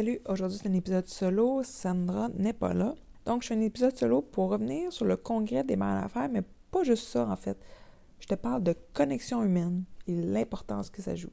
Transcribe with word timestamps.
Salut, 0.00 0.18
aujourd'hui 0.28 0.58
c'est 0.58 0.66
un 0.66 0.72
épisode 0.72 1.06
solo, 1.08 1.60
Sandra 1.62 2.30
n'est 2.34 2.54
pas 2.54 2.72
là. 2.72 2.94
Donc 3.26 3.42
je 3.42 3.48
fais 3.48 3.54
un 3.54 3.60
épisode 3.60 3.94
solo 3.94 4.22
pour 4.22 4.48
revenir 4.48 4.90
sur 4.90 5.04
le 5.04 5.18
congrès 5.18 5.62
des 5.62 5.76
mères 5.76 6.00
d'affaires, 6.00 6.30
mais 6.32 6.40
pas 6.70 6.84
juste 6.84 7.06
ça 7.06 7.26
en 7.26 7.36
fait. 7.36 7.58
Je 8.18 8.26
te 8.26 8.34
parle 8.34 8.62
de 8.62 8.74
connexion 8.94 9.42
humaine 9.42 9.84
et 10.06 10.14
l'importance 10.14 10.88
que 10.88 11.02
ça 11.02 11.16
joue. 11.16 11.28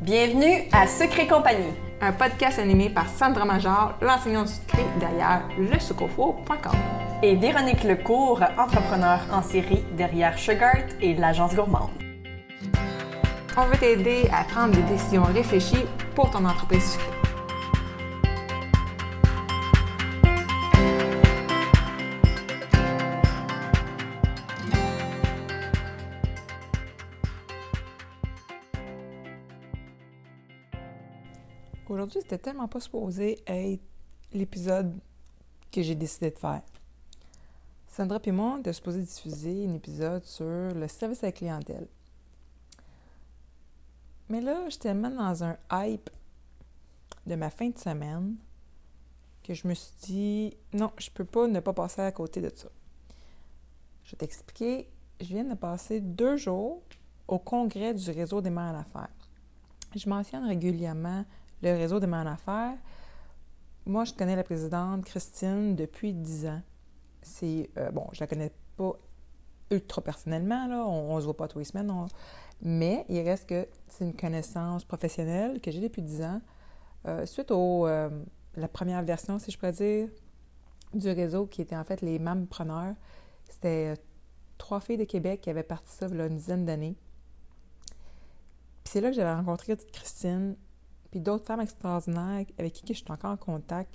Bienvenue 0.00 0.68
à 0.70 0.86
Secret 0.86 1.26
Compagnie, 1.26 1.74
un 2.00 2.12
podcast 2.12 2.60
animé 2.60 2.88
par 2.88 3.08
Sandra 3.08 3.44
Major, 3.44 3.98
l'enseignante 4.00 4.46
secret 4.46 4.86
derrière 5.00 5.42
lesucofo.com. 5.58 6.78
Et 7.20 7.34
Véronique 7.34 7.82
Lecourt, 7.82 8.44
entrepreneur 8.56 9.18
en 9.32 9.42
série 9.42 9.82
derrière 9.96 10.38
Sugart 10.38 10.86
et 11.00 11.16
l'agence 11.16 11.56
gourmande. 11.56 12.03
On 13.56 13.66
veut 13.66 13.78
t'aider 13.78 14.28
à 14.32 14.42
prendre 14.42 14.74
des 14.74 14.82
décisions 14.82 15.22
réfléchies 15.22 15.84
pour 16.16 16.28
ton 16.28 16.44
entreprise. 16.44 16.98
Aujourd'hui, 31.88 32.22
c'était 32.22 32.38
tellement 32.38 32.66
pas 32.66 32.80
supposé 32.80 33.38
être 33.46 33.80
l'épisode 34.32 34.98
que 35.70 35.80
j'ai 35.80 35.94
décidé 35.94 36.32
de 36.32 36.38
faire. 36.38 36.62
Sandra 37.86 38.18
et 38.24 38.32
moi, 38.32 38.54
on 38.56 38.58
était 38.58 38.72
supposé 38.72 39.02
diffuser 39.02 39.68
un 39.68 39.74
épisode 39.74 40.24
sur 40.24 40.44
le 40.44 40.88
service 40.88 41.22
à 41.22 41.26
la 41.26 41.32
clientèle. 41.32 41.86
Mais 44.28 44.40
là, 44.40 44.68
j'étais 44.68 44.88
tellement 44.88 45.10
dans 45.10 45.44
un 45.44 45.56
hype 45.72 46.10
de 47.26 47.34
ma 47.34 47.50
fin 47.50 47.68
de 47.68 47.78
semaine 47.78 48.36
que 49.42 49.54
je 49.54 49.68
me 49.68 49.74
suis 49.74 49.92
dit 50.02 50.56
non, 50.72 50.90
je 50.98 51.10
peux 51.10 51.24
pas 51.24 51.46
ne 51.46 51.60
pas 51.60 51.72
passer 51.72 52.02
à 52.02 52.12
côté 52.12 52.40
de 52.40 52.50
ça. 52.54 52.68
Je 54.04 54.12
vais 54.12 54.16
t'expliquer. 54.16 54.90
Je 55.20 55.26
viens 55.26 55.44
de 55.44 55.54
passer 55.54 56.00
deux 56.00 56.36
jours 56.36 56.82
au 57.28 57.38
congrès 57.38 57.94
du 57.94 58.10
réseau 58.10 58.40
des 58.40 58.50
mères 58.50 58.74
en 58.74 58.78
affaires. 58.80 59.14
Je 59.94 60.08
mentionne 60.08 60.46
régulièrement 60.46 61.24
le 61.62 61.70
réseau 61.72 62.00
des 62.00 62.06
mères 62.06 62.26
en 62.26 62.32
affaires. 62.32 62.76
Moi, 63.86 64.04
je 64.04 64.14
connais 64.14 64.36
la 64.36 64.44
présidente 64.44 65.04
Christine 65.04 65.76
depuis 65.76 66.12
dix 66.12 66.46
ans. 66.46 66.62
C'est 67.22 67.70
euh, 67.78 67.90
bon, 67.90 68.06
je 68.12 68.20
la 68.20 68.26
connais 68.26 68.52
pas 68.76 68.92
ultra 69.70 70.02
personnellement, 70.02 70.66
là. 70.66 70.86
On, 70.86 71.16
ne 71.16 71.20
se 71.20 71.24
voit 71.24 71.36
pas 71.36 71.48
tous 71.48 71.58
les 71.58 71.64
semaines. 71.64 71.92
Mais 72.62 73.04
il 73.08 73.20
reste 73.20 73.48
que 73.48 73.68
c'est 73.88 74.04
une 74.04 74.16
connaissance 74.16 74.84
professionnelle 74.84 75.60
que 75.60 75.70
j'ai 75.70 75.80
depuis 75.80 76.02
10 76.02 76.22
ans. 76.22 76.40
Euh, 77.06 77.26
suite 77.26 77.50
à 77.50 77.54
euh, 77.54 78.10
la 78.56 78.68
première 78.68 79.02
version, 79.02 79.38
si 79.38 79.50
je 79.50 79.58
pourrais 79.58 79.72
dire, 79.72 80.08
du 80.94 81.08
réseau 81.10 81.46
qui 81.46 81.60
était 81.60 81.76
en 81.76 81.84
fait 81.84 82.00
les 82.00 82.18
mampreneurs. 82.18 82.94
C'était 83.48 83.92
euh, 83.92 83.96
trois 84.58 84.80
filles 84.80 84.96
de 84.96 85.04
Québec 85.04 85.42
qui 85.42 85.50
avaient 85.50 85.62
parti 85.62 85.92
ça 85.92 86.06
il 86.10 86.16
y 86.16 86.20
a 86.20 86.26
une 86.26 86.36
dizaine 86.36 86.64
d'années. 86.64 86.96
Puis 88.84 88.92
c'est 88.92 89.00
là 89.00 89.10
que 89.10 89.16
j'avais 89.16 89.34
rencontré 89.34 89.76
Christine, 89.92 90.56
puis 91.10 91.20
d'autres 91.20 91.44
femmes 91.44 91.60
extraordinaires 91.60 92.44
avec 92.58 92.72
qui 92.72 92.86
je 92.88 92.98
suis 92.98 93.12
encore 93.12 93.32
en 93.32 93.36
contact 93.36 93.94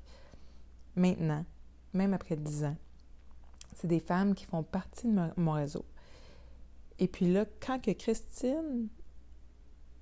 maintenant, 0.95 1.45
même 1.93 2.13
après 2.13 2.35
10 2.35 2.65
ans. 2.65 2.77
C'est 3.75 3.87
des 3.87 3.99
femmes 3.99 4.35
qui 4.35 4.45
font 4.45 4.63
partie 4.63 5.07
de 5.07 5.29
mon 5.37 5.53
réseau. 5.53 5.85
Et 6.99 7.07
puis 7.07 7.31
là, 7.31 7.45
quand 7.65 7.79
que 7.79 7.91
Christine 7.91 8.89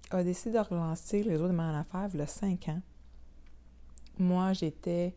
a 0.09 0.23
décidé 0.23 0.57
de 0.57 0.59
relancer 0.59 1.23
le 1.23 1.31
réseau 1.31 1.47
de 1.47 1.53
en 1.53 1.75
affaires 1.75 2.09
il 2.13 2.19
y 2.19 2.23
a 2.23 2.27
cinq 2.27 2.69
ans, 2.69 2.81
moi, 4.17 4.53
j'étais 4.53 5.15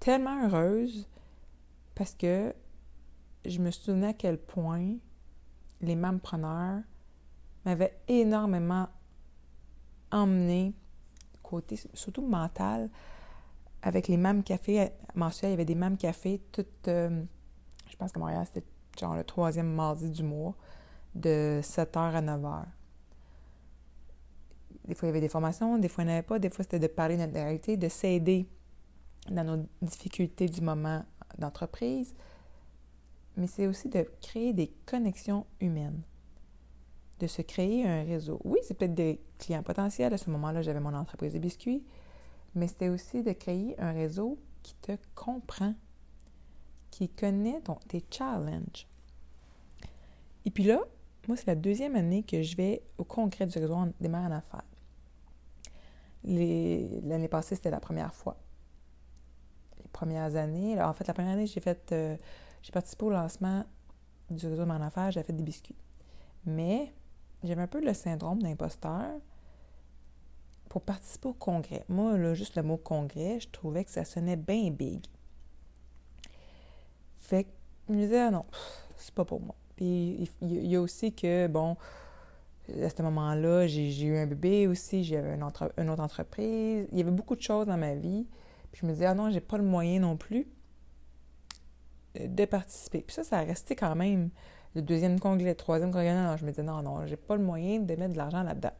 tellement 0.00 0.46
heureuse 0.46 1.06
parce 1.94 2.14
que 2.14 2.54
je 3.44 3.58
me 3.58 3.70
souvenais 3.70 4.08
à 4.08 4.12
quel 4.14 4.38
point 4.38 4.96
les 5.82 5.96
mampreneurs 5.96 6.82
m'avaient 7.66 7.98
énormément 8.08 8.88
emmené, 10.10 10.72
côté 11.42 11.78
surtout 11.92 12.26
mental, 12.26 12.88
avec 13.82 14.08
les 14.08 14.16
mêmes 14.16 14.42
cafés 14.42 14.88
mensuels. 15.14 15.50
Il 15.50 15.52
y 15.52 15.54
avait 15.54 15.64
des 15.66 15.74
mêmes 15.74 15.98
cafés, 15.98 16.40
toutes, 16.52 16.88
euh, 16.88 17.22
je 17.90 17.96
pense 17.96 18.12
que 18.12 18.18
Montréal, 18.18 18.46
c'était 18.46 18.66
genre 18.98 19.14
le 19.14 19.24
troisième 19.24 19.72
mardi 19.72 20.10
du 20.10 20.22
mois, 20.22 20.54
de 21.14 21.60
7h 21.62 21.98
à 21.98 22.22
9h. 22.22 22.64
Des 24.88 24.94
fois, 24.94 25.06
il 25.06 25.10
y 25.10 25.12
avait 25.12 25.20
des 25.20 25.28
formations, 25.28 25.78
des 25.78 25.88
fois, 25.88 26.04
il 26.04 26.08
n'y 26.08 26.12
en 26.12 26.16
avait 26.16 26.26
pas. 26.26 26.38
Des 26.38 26.50
fois, 26.50 26.62
c'était 26.62 26.78
de 26.78 26.86
parler 26.86 27.16
de 27.16 27.22
notre 27.22 27.34
réalité, 27.34 27.76
de 27.76 27.88
s'aider 27.88 28.46
dans 29.30 29.44
nos 29.44 29.66
difficultés 29.80 30.48
du 30.48 30.60
moment 30.60 31.04
d'entreprise. 31.38 32.14
Mais 33.36 33.46
c'est 33.46 33.66
aussi 33.66 33.88
de 33.88 34.06
créer 34.20 34.52
des 34.52 34.68
connexions 34.86 35.46
humaines, 35.60 36.02
de 37.18 37.26
se 37.26 37.42
créer 37.42 37.86
un 37.86 38.04
réseau. 38.04 38.40
Oui, 38.44 38.58
c'est 38.62 38.74
peut-être 38.74 38.94
des 38.94 39.20
clients 39.38 39.62
potentiels. 39.62 40.12
À 40.12 40.18
ce 40.18 40.30
moment-là, 40.30 40.62
j'avais 40.62 40.80
mon 40.80 40.94
entreprise 40.94 41.32
de 41.32 41.38
biscuits. 41.38 41.82
Mais 42.54 42.68
c'était 42.68 42.90
aussi 42.90 43.22
de 43.22 43.32
créer 43.32 43.80
un 43.80 43.92
réseau 43.92 44.38
qui 44.62 44.74
te 44.76 44.92
comprend, 45.14 45.74
qui 46.94 47.08
connaît 47.08 47.60
tes 47.88 48.04
challenges. 48.08 48.86
Et 50.44 50.50
puis 50.50 50.62
là, 50.62 50.80
moi, 51.26 51.36
c'est 51.36 51.48
la 51.48 51.56
deuxième 51.56 51.96
année 51.96 52.22
que 52.22 52.40
je 52.40 52.56
vais 52.56 52.82
au 52.98 53.04
congrès 53.04 53.46
du 53.46 53.58
réseau 53.58 53.76
des 54.00 54.08
mères 54.08 54.20
en 54.20 54.30
affaires. 54.30 54.64
L'année 56.22 57.28
passée, 57.28 57.56
c'était 57.56 57.72
la 57.72 57.80
première 57.80 58.14
fois. 58.14 58.36
Les 59.82 59.88
premières 59.88 60.36
années, 60.36 60.80
en 60.80 60.92
fait, 60.92 61.08
la 61.08 61.14
première 61.14 61.32
année, 61.32 61.48
j'ai 61.48 61.60
fait, 61.60 61.90
euh, 61.90 62.16
j'ai 62.62 62.70
participé 62.70 63.04
au 63.06 63.10
lancement 63.10 63.64
du 64.30 64.46
réseau 64.46 64.62
des 64.62 64.68
mères 64.68 64.80
en 64.80 64.86
affaires, 64.86 65.10
j'ai 65.10 65.22
fait 65.24 65.32
des 65.32 65.42
biscuits. 65.42 65.76
Mais 66.46 66.92
j'avais 67.42 67.62
un 67.62 67.66
peu 67.66 67.84
le 67.84 67.92
syndrome 67.92 68.40
d'imposteur 68.40 69.10
pour 70.68 70.82
participer 70.82 71.28
au 71.28 71.34
congrès. 71.34 71.84
Moi, 71.88 72.34
juste 72.34 72.54
le 72.54 72.62
mot 72.62 72.76
congrès, 72.76 73.40
je 73.40 73.48
trouvais 73.48 73.84
que 73.84 73.90
ça 73.90 74.04
sonnait 74.04 74.36
bien 74.36 74.70
big. 74.70 75.04
Fait 77.24 77.44
que 77.44 77.50
je 77.88 77.94
me 77.94 78.00
disais, 78.00 78.30
non, 78.30 78.44
c'est 78.98 79.14
pas 79.14 79.24
pour 79.24 79.40
moi. 79.40 79.54
Puis 79.76 80.28
il 80.42 80.66
y 80.66 80.76
a 80.76 80.80
aussi 80.80 81.12
que, 81.12 81.46
bon, 81.46 81.76
à 82.68 82.90
ce 82.90 83.02
moment-là, 83.02 83.66
j'ai 83.66 84.04
eu 84.04 84.16
un 84.18 84.26
bébé 84.26 84.66
aussi, 84.66 85.04
j'avais 85.04 85.34
une, 85.34 85.42
autre 85.42 85.72
entreprise. 86.02 86.86
Il 86.92 86.98
y 86.98 87.00
avait 87.00 87.10
beaucoup 87.10 87.34
de 87.34 87.40
choses 87.40 87.66
dans 87.66 87.78
ma 87.78 87.94
vie. 87.94 88.26
Puis 88.70 88.82
je 88.82 88.86
me 88.86 88.92
disais, 88.92 89.06
ah 89.06 89.14
non, 89.14 89.30
j'ai 89.30 89.40
pas 89.40 89.56
le 89.56 89.64
moyen 89.64 90.00
non 90.00 90.18
plus 90.18 90.46
de 92.14 92.44
participer. 92.44 93.00
Puis 93.00 93.14
ça, 93.14 93.24
ça 93.24 93.38
a 93.38 93.42
resté 93.42 93.74
quand 93.74 93.94
même 93.94 94.28
le 94.74 94.82
deuxième 94.82 95.18
congrès, 95.18 95.50
le 95.50 95.54
troisième 95.54 95.92
congrès. 95.92 96.12
Non, 96.12 96.36
je 96.36 96.44
me 96.44 96.50
disais, 96.50 96.62
non, 96.62 96.82
non, 96.82 97.06
j'ai 97.06 97.16
pas 97.16 97.36
le 97.36 97.42
moyen 97.42 97.80
de 97.80 97.94
mettre 97.94 98.12
de 98.12 98.18
l'argent 98.18 98.42
là-dedans. 98.42 98.72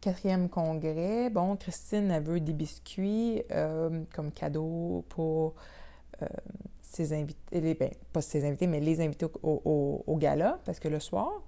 Quatrième 0.00 0.48
congrès, 0.48 1.30
bon, 1.30 1.54
Christine, 1.54 2.10
a 2.10 2.18
veut 2.18 2.40
des 2.40 2.52
biscuits 2.52 3.44
euh, 3.52 4.02
comme 4.12 4.32
cadeau 4.32 5.04
pour 5.08 5.50
euh, 5.50 5.81
ses 6.92 7.12
invités, 7.14 7.74
ben, 7.74 7.90
pas 8.12 8.20
ses 8.20 8.46
invités, 8.46 8.66
mais 8.66 8.80
les 8.80 9.00
invités 9.00 9.26
au, 9.42 10.16
gala, 10.18 10.60
parce 10.64 10.78
que 10.78 10.88
le 10.88 11.00
soir, 11.00 11.42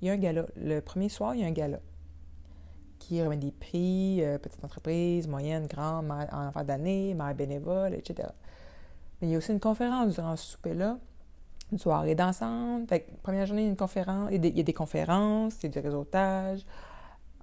il 0.00 0.08
y 0.08 0.10
a 0.10 0.14
un 0.14 0.16
gala. 0.16 0.46
Le 0.56 0.80
premier 0.80 1.08
soir, 1.08 1.34
il 1.34 1.42
y 1.42 1.44
a 1.44 1.46
un 1.46 1.52
gala 1.52 1.80
qui 2.98 3.22
remet 3.22 3.36
des 3.36 3.52
prix, 3.52 4.24
euh, 4.24 4.38
petite 4.38 4.64
entreprise, 4.64 5.28
moyenne, 5.28 5.66
grande, 5.66 6.10
en 6.10 6.50
fin 6.52 6.64
d'année, 6.64 7.14
mère 7.14 7.34
bénévole, 7.34 7.94
etc. 7.94 8.28
Mais 9.20 9.28
il 9.28 9.30
y 9.30 9.34
a 9.34 9.38
aussi 9.38 9.52
une 9.52 9.60
conférence 9.60 10.14
durant 10.14 10.36
ce 10.36 10.52
souper-là, 10.52 10.98
une 11.70 11.78
soirée 11.78 12.14
dansante. 12.14 12.88
Fait 12.88 13.06
première 13.22 13.46
journée, 13.46 13.62
il 13.62 13.66
y 13.66 13.68
a 13.68 13.70
une 13.70 13.76
conférence, 13.76 14.30
il 14.32 14.44
y 14.44 14.60
a 14.60 14.62
des, 14.62 14.72
conférences, 14.72 15.56
il 15.62 15.64
y 15.64 15.66
a 15.66 15.80
du 15.80 15.86
réseautage. 15.86 16.64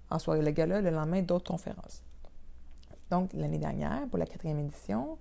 En 0.10 0.20
soirée, 0.20 0.42
le 0.42 0.52
gala, 0.52 0.82
le 0.82 0.90
lendemain, 0.90 1.22
d'autres 1.22 1.52
conférences. 1.52 2.04
Donc, 3.12 3.32
l'année 3.34 3.58
dernière, 3.58 4.08
pour 4.10 4.18
la 4.18 4.26
quatrième 4.26 4.60
édition, 4.60 5.18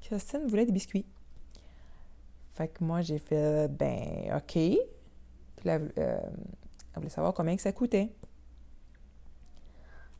Christine 0.00 0.46
voulait 0.46 0.66
des 0.66 0.72
biscuits. 0.72 1.06
Fait 2.54 2.68
que 2.68 2.82
moi, 2.84 3.00
j'ai 3.00 3.18
fait, 3.18 3.68
ben, 3.68 4.34
OK. 4.36 4.52
Puis 4.52 4.78
là, 5.64 5.78
euh, 5.78 5.88
elle 5.98 6.96
voulait 6.96 7.08
savoir 7.08 7.34
combien 7.34 7.56
que 7.56 7.62
ça 7.62 7.72
coûtait. 7.72 8.12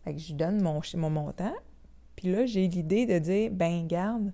Fait 0.05 0.15
que 0.15 0.19
je 0.19 0.29
lui 0.29 0.35
donne 0.35 0.63
mon, 0.63 0.81
mon 0.95 1.11
montant. 1.11 1.55
Puis 2.17 2.31
là, 2.31 2.47
j'ai 2.47 2.67
l'idée 2.69 3.07
de 3.07 3.19
dire, 3.19 3.51
ben, 3.51 3.87
garde, 3.87 4.33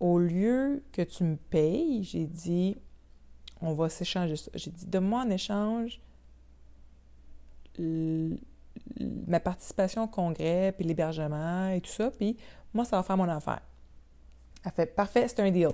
au 0.00 0.18
lieu 0.18 0.82
que 0.92 1.02
tu 1.02 1.24
me 1.24 1.36
payes, 1.36 2.02
j'ai 2.02 2.26
dit, 2.26 2.76
on 3.60 3.74
va 3.74 3.88
s'échanger 3.88 4.36
ça. 4.36 4.50
J'ai 4.54 4.70
dit, 4.70 4.86
donne-moi 4.86 5.22
en 5.22 5.30
échange 5.30 6.00
ma 9.26 9.40
participation 9.40 10.04
au 10.04 10.08
congrès, 10.08 10.72
puis 10.76 10.86
l'hébergement 10.86 11.68
et 11.68 11.80
tout 11.80 11.90
ça, 11.90 12.10
puis 12.10 12.36
moi, 12.74 12.84
ça 12.84 12.96
va 12.96 13.02
faire 13.02 13.16
mon 13.16 13.28
affaire. 13.28 13.60
Elle 14.64 14.72
fait, 14.72 14.86
parfait, 14.86 15.26
c'est 15.28 15.40
un 15.40 15.50
deal. 15.50 15.70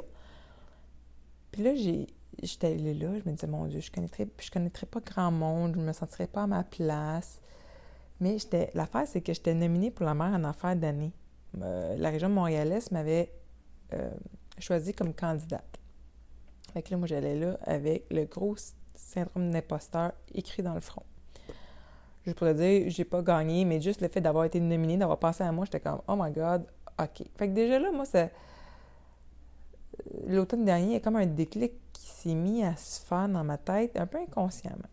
Puis 1.51 1.63
là, 1.63 1.75
j'ai, 1.75 2.07
j'étais 2.43 2.69
allée 2.69 2.95
là, 2.95 3.19
je 3.19 3.29
me 3.29 3.35
disais, 3.35 3.47
mon 3.47 3.67
Dieu, 3.67 3.81
je 3.81 3.91
connaîtrais, 3.91 4.29
je 4.41 4.51
connaîtrais 4.51 4.87
pas 4.87 5.01
grand 5.01 5.31
monde, 5.31 5.75
je 5.77 5.81
me 5.81 5.93
sentirais 5.93 6.27
pas 6.27 6.43
à 6.43 6.47
ma 6.47 6.65
place. 6.65 7.41
Mais 8.21 8.37
l'affaire, 8.75 9.07
c'est 9.07 9.21
que 9.21 9.33
j'étais 9.33 9.55
nominée 9.55 9.91
pour 9.91 10.07
la 10.07 10.15
mère 10.15 10.33
en 10.33 10.45
affaires 10.45 10.77
d'année. 10.77 11.13
Euh, 11.63 11.97
la 11.97 12.11
région 12.11 12.29
montréalaise 12.29 12.91
m'avait 12.91 13.33
euh, 13.93 14.11
choisi 14.59 14.93
comme 14.93 15.15
candidate. 15.15 15.79
Fait 16.73 16.83
que 16.83 16.91
là, 16.91 16.97
moi, 16.97 17.07
j'allais 17.07 17.39
là 17.39 17.59
avec 17.63 18.07
le 18.11 18.25
gros 18.25 18.57
syndrome 18.95 19.51
d'imposteur 19.51 20.13
écrit 20.33 20.63
dans 20.63 20.75
le 20.75 20.81
front. 20.81 21.05
Je 22.27 22.33
pourrais 22.33 22.55
dire, 22.55 22.91
j'ai 22.91 23.05
pas 23.05 23.23
gagné, 23.23 23.65
mais 23.65 23.81
juste 23.81 24.01
le 24.01 24.09
fait 24.09 24.21
d'avoir 24.21 24.45
été 24.45 24.59
nominée, 24.59 24.97
d'avoir 24.97 25.19
pensé 25.19 25.45
à 25.45 25.53
moi, 25.53 25.67
j'étais 25.67 25.81
comme, 25.81 26.01
oh 26.09 26.17
my 26.17 26.33
god, 26.33 26.67
OK. 27.01 27.27
Fait 27.37 27.49
que 27.49 27.53
déjà 27.53 27.79
là, 27.79 27.91
moi, 27.93 28.05
c'est. 28.05 28.33
L'automne 30.27 30.65
dernier, 30.65 30.87
il 30.87 30.93
y 30.93 30.97
a 30.97 31.01
comme 31.01 31.17
un 31.17 31.27
déclic 31.27 31.73
qui 31.93 32.07
s'est 32.07 32.35
mis 32.35 32.65
à 32.65 32.77
se 32.77 33.01
faire 33.01 33.29
dans 33.29 33.45
ma 33.45 33.59
tête, 33.59 33.97
un 33.97 34.07
peu 34.07 34.19
inconsciemment. 34.19 34.89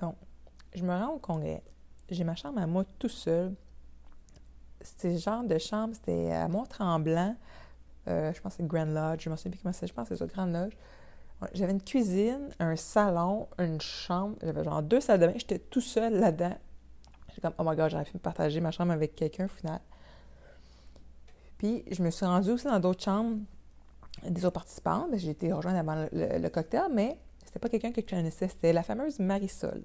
Donc, 0.00 0.16
je 0.74 0.82
me 0.84 0.90
rends 0.90 1.14
au 1.14 1.18
congrès. 1.18 1.62
J'ai 2.10 2.24
ma 2.24 2.34
chambre 2.34 2.60
à 2.60 2.66
moi 2.66 2.84
tout 2.98 3.08
seul. 3.08 3.54
C'était 4.80 5.16
genre 5.16 5.44
de 5.44 5.58
chambre, 5.58 5.94
c'était 5.94 6.32
à 6.32 6.48
Mont-Tremblant. 6.48 7.36
Euh, 8.08 8.32
je 8.32 8.40
pense 8.40 8.54
que 8.54 8.56
c'est 8.62 8.66
Grand 8.66 8.84
Lodge. 8.84 9.22
Je 9.24 9.28
ne 9.28 9.32
me 9.32 9.36
souviens 9.36 9.52
plus 9.52 9.60
comment 9.60 9.72
c'est. 9.72 9.86
Je 9.86 9.94
pense 9.94 10.08
que 10.08 10.16
c'est 10.16 10.26
ça, 10.26 10.32
Grand 10.32 10.46
Lodge. 10.46 10.74
J'avais 11.54 11.72
une 11.72 11.82
cuisine, 11.82 12.48
un 12.58 12.76
salon, 12.76 13.48
une 13.58 13.80
chambre. 13.80 14.36
J'avais 14.42 14.64
genre 14.64 14.82
deux 14.82 15.00
salles 15.00 15.20
de 15.20 15.26
bain. 15.26 15.32
J'étais 15.36 15.58
tout 15.58 15.80
seul 15.80 16.18
là-dedans. 16.18 16.56
J'étais 17.28 17.40
comme, 17.40 17.54
oh 17.58 17.64
my 17.64 17.76
god, 17.76 17.90
j'aurais 17.90 18.04
pu 18.04 18.12
me 18.14 18.20
partager 18.20 18.60
ma 18.60 18.70
chambre 18.70 18.92
avec 18.92 19.14
quelqu'un 19.14 19.46
au 19.46 19.48
final. 19.48 19.80
Puis, 21.58 21.84
je 21.90 22.02
me 22.02 22.10
suis 22.10 22.26
rendue 22.26 22.50
aussi 22.50 22.66
dans 22.66 22.80
d'autres 22.80 23.02
chambres 23.02 23.38
des 24.28 24.44
autres 24.44 24.54
participants. 24.54 25.08
J'ai 25.14 25.30
été 25.30 25.52
rejointe 25.52 25.76
avant 25.76 26.06
le, 26.12 26.48
cocktail, 26.48 26.90
mais 26.92 27.18
c'était 27.44 27.58
pas 27.58 27.68
quelqu'un 27.68 27.92
que 27.92 28.00
je 28.00 28.06
connaissais. 28.06 28.48
C'était 28.48 28.72
la 28.72 28.82
fameuse 28.82 29.18
Marisol. 29.18 29.82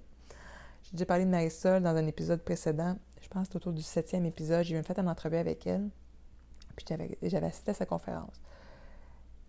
J'ai 0.83 0.91
déjà 0.91 1.05
parlé 1.05 1.25
de 1.25 1.29
Marisol 1.29 1.81
dans 1.83 1.95
un 1.95 2.07
épisode 2.07 2.41
précédent. 2.41 2.97
Je 3.21 3.27
pense 3.27 3.49
que 3.49 3.57
autour 3.57 3.73
du 3.73 3.81
septième 3.81 4.25
épisode. 4.25 4.63
J'ai 4.63 4.75
même 4.75 4.83
fait 4.83 4.97
une 4.99 5.09
entrevue 5.09 5.37
avec 5.37 5.65
elle. 5.67 5.89
Puis 6.75 6.85
j'avais 7.23 7.47
assisté 7.47 7.71
à 7.71 7.73
sa 7.73 7.85
conférence. 7.85 8.41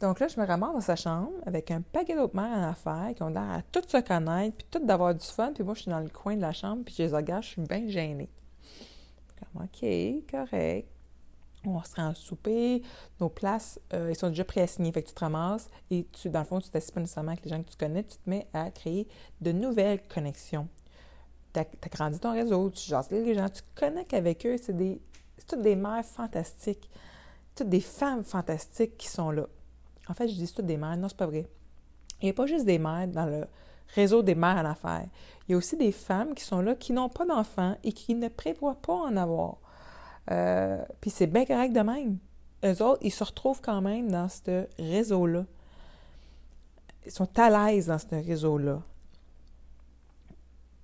Donc 0.00 0.20
là, 0.20 0.28
je 0.28 0.40
me 0.40 0.46
ramasse 0.46 0.74
dans 0.74 0.80
sa 0.80 0.96
chambre 0.96 1.32
avec 1.44 1.70
un 1.70 1.80
paquet 1.80 2.14
d'autres 2.14 2.36
mères 2.36 2.56
en 2.56 2.70
affaires 2.70 3.12
qui 3.16 3.22
ont 3.22 3.30
l'air 3.30 3.50
à 3.50 3.62
toutes 3.62 3.90
se 3.90 3.96
connaître, 3.96 4.56
puis 4.56 4.66
toutes 4.70 4.86
d'avoir 4.86 5.14
du 5.14 5.26
fun. 5.26 5.52
Puis 5.52 5.64
moi, 5.64 5.74
je 5.74 5.82
suis 5.82 5.90
dans 5.90 5.98
le 5.98 6.08
coin 6.08 6.36
de 6.36 6.40
la 6.40 6.52
chambre, 6.52 6.84
puis 6.84 6.94
je 6.96 7.02
les 7.02 7.12
regarde, 7.12 7.42
je 7.42 7.48
suis 7.48 7.62
bien 7.62 7.88
gênée. 7.88 8.28
Comme, 9.38 9.64
OK, 9.64 10.30
correct. 10.30 10.88
On 11.64 11.82
se 11.82 11.96
rend 11.96 12.14
souper. 12.14 12.82
Nos 13.20 13.28
places, 13.28 13.80
euh, 13.92 14.10
ils 14.10 14.16
sont 14.16 14.28
déjà 14.28 14.44
préassignées. 14.44 14.92
Fait 14.92 15.02
que 15.02 15.08
tu 15.08 15.14
te 15.14 15.20
ramasses 15.20 15.68
et 15.90 16.04
tu, 16.04 16.30
dans 16.30 16.38
le 16.38 16.44
fond, 16.44 16.60
tu 16.60 16.70
t'assieds 16.70 16.94
pas 16.94 17.00
nécessairement 17.00 17.32
avec 17.32 17.44
les 17.44 17.50
gens 17.50 17.60
que 17.60 17.68
tu 17.68 17.76
connais. 17.76 18.04
Tu 18.04 18.16
te 18.16 18.30
mets 18.30 18.46
à 18.52 18.70
créer 18.70 19.08
de 19.40 19.50
nouvelles 19.50 20.00
connexions. 20.06 20.68
Tu 21.52 21.60
grandi 21.90 22.20
ton 22.20 22.32
réseau, 22.32 22.70
tu 22.70 22.88
jases 22.88 23.10
les 23.10 23.34
gens, 23.34 23.48
tu 23.48 23.62
connectes 23.74 24.14
avec 24.14 24.46
eux. 24.46 24.56
C'est 24.62 24.76
toutes 25.48 25.62
des 25.62 25.74
mères 25.74 26.04
fantastiques. 26.04 26.88
Toutes 27.56 27.68
des 27.68 27.80
femmes 27.80 28.22
fantastiques 28.22 28.96
qui 28.96 29.08
sont 29.08 29.32
là. 29.32 29.48
En 30.08 30.14
fait, 30.14 30.28
je 30.28 30.34
dis 30.34 30.52
toutes 30.52 30.66
des 30.66 30.76
mères. 30.76 30.96
Non, 30.96 31.08
c'est 31.08 31.16
pas 31.16 31.26
vrai. 31.26 31.48
Il 32.20 32.24
n'y 32.24 32.30
a 32.30 32.34
pas 32.34 32.46
juste 32.46 32.64
des 32.64 32.78
mères 32.78 33.08
dans 33.08 33.26
le 33.26 33.46
réseau 33.94 34.22
des 34.22 34.34
mères 34.34 34.56
en 34.56 34.64
affaires. 34.64 35.06
Il 35.46 35.52
y 35.52 35.54
a 35.54 35.58
aussi 35.58 35.76
des 35.76 35.92
femmes 35.92 36.34
qui 36.34 36.44
sont 36.44 36.60
là, 36.60 36.74
qui 36.74 36.92
n'ont 36.92 37.08
pas 37.08 37.24
d'enfants 37.24 37.76
et 37.84 37.92
qui 37.92 38.14
ne 38.14 38.28
prévoient 38.28 38.80
pas 38.80 38.94
en 38.94 39.16
avoir. 39.16 39.58
Euh, 40.30 40.84
puis 41.00 41.10
c'est 41.10 41.26
bien 41.26 41.46
correct 41.46 41.72
de 41.72 41.80
même. 41.80 42.18
Eux 42.64 42.82
autres, 42.82 43.00
ils 43.02 43.12
se 43.12 43.24
retrouvent 43.24 43.60
quand 43.60 43.80
même 43.80 44.10
dans 44.10 44.28
ce 44.28 44.66
réseau-là. 44.78 45.44
Ils 47.06 47.12
sont 47.12 47.28
à 47.38 47.70
l'aise 47.70 47.86
dans 47.86 47.98
ce 47.98 48.14
réseau-là. 48.14 48.82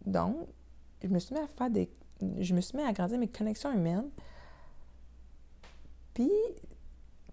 Donc, 0.06 0.36
je 1.02 1.08
me 1.08 1.18
suis 1.18 1.34
mis 1.34 1.40
à 1.40 1.46
faire 1.46 1.70
des. 1.70 1.90
Je 2.38 2.54
me 2.54 2.60
suis 2.60 2.76
mis 2.76 2.84
à 2.84 2.88
agrandir 2.88 3.18
mes 3.18 3.28
connexions 3.28 3.72
humaines. 3.72 4.08
Puis, 6.14 6.30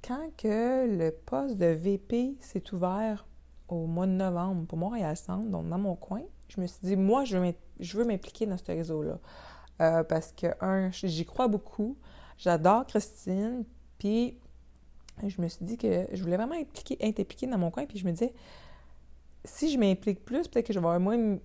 quand 0.06 0.30
que 0.38 0.88
le 0.88 1.12
poste 1.12 1.58
de 1.58 1.68
VP 1.68 2.38
s'est 2.40 2.74
ouvert 2.74 3.26
au 3.68 3.86
mois 3.86 4.08
de 4.08 4.12
novembre 4.12 4.66
pour 4.68 4.78
Montréal-Centre, 4.78 5.48
donc 5.48 5.70
dans 5.70 5.78
mon 5.78 5.96
coin, 5.96 6.22
je 6.50 6.60
me 6.60 6.68
suis 6.68 6.80
dit, 6.84 6.96
moi, 6.96 7.24
je 7.24 7.98
veux 7.98 8.06
m'impliquer 8.06 8.46
dans 8.46 8.58
ce 8.58 8.66
réseau-là. 8.66 9.20
Euh, 9.82 10.04
parce 10.04 10.32
que, 10.32 10.48
un, 10.64 10.92
j'y 10.92 11.26
crois 11.26 11.48
beaucoup. 11.48 11.98
J'adore 12.38 12.86
Christine. 12.86 13.64
Puis, 13.98 14.38
je 15.26 15.42
me 15.42 15.48
suis 15.48 15.66
dit 15.66 15.78
que 15.78 16.08
je 16.12 16.22
voulais 16.22 16.38
vraiment 16.38 16.56
impliquer, 16.56 16.98
être 17.00 17.20
impliquée 17.20 17.48
dans 17.48 17.58
mon 17.58 17.72
coin. 17.72 17.86
Puis, 17.86 17.98
je 17.98 18.06
me 18.06 18.12
disais, 18.12 18.34
si 19.44 19.72
je 19.72 19.80
m'implique 19.80 20.24
plus, 20.24 20.48
peut-être 20.48 20.68
que 20.68 20.74
je 20.74 20.80
vais 20.80 21.00
moins. 21.00 21.38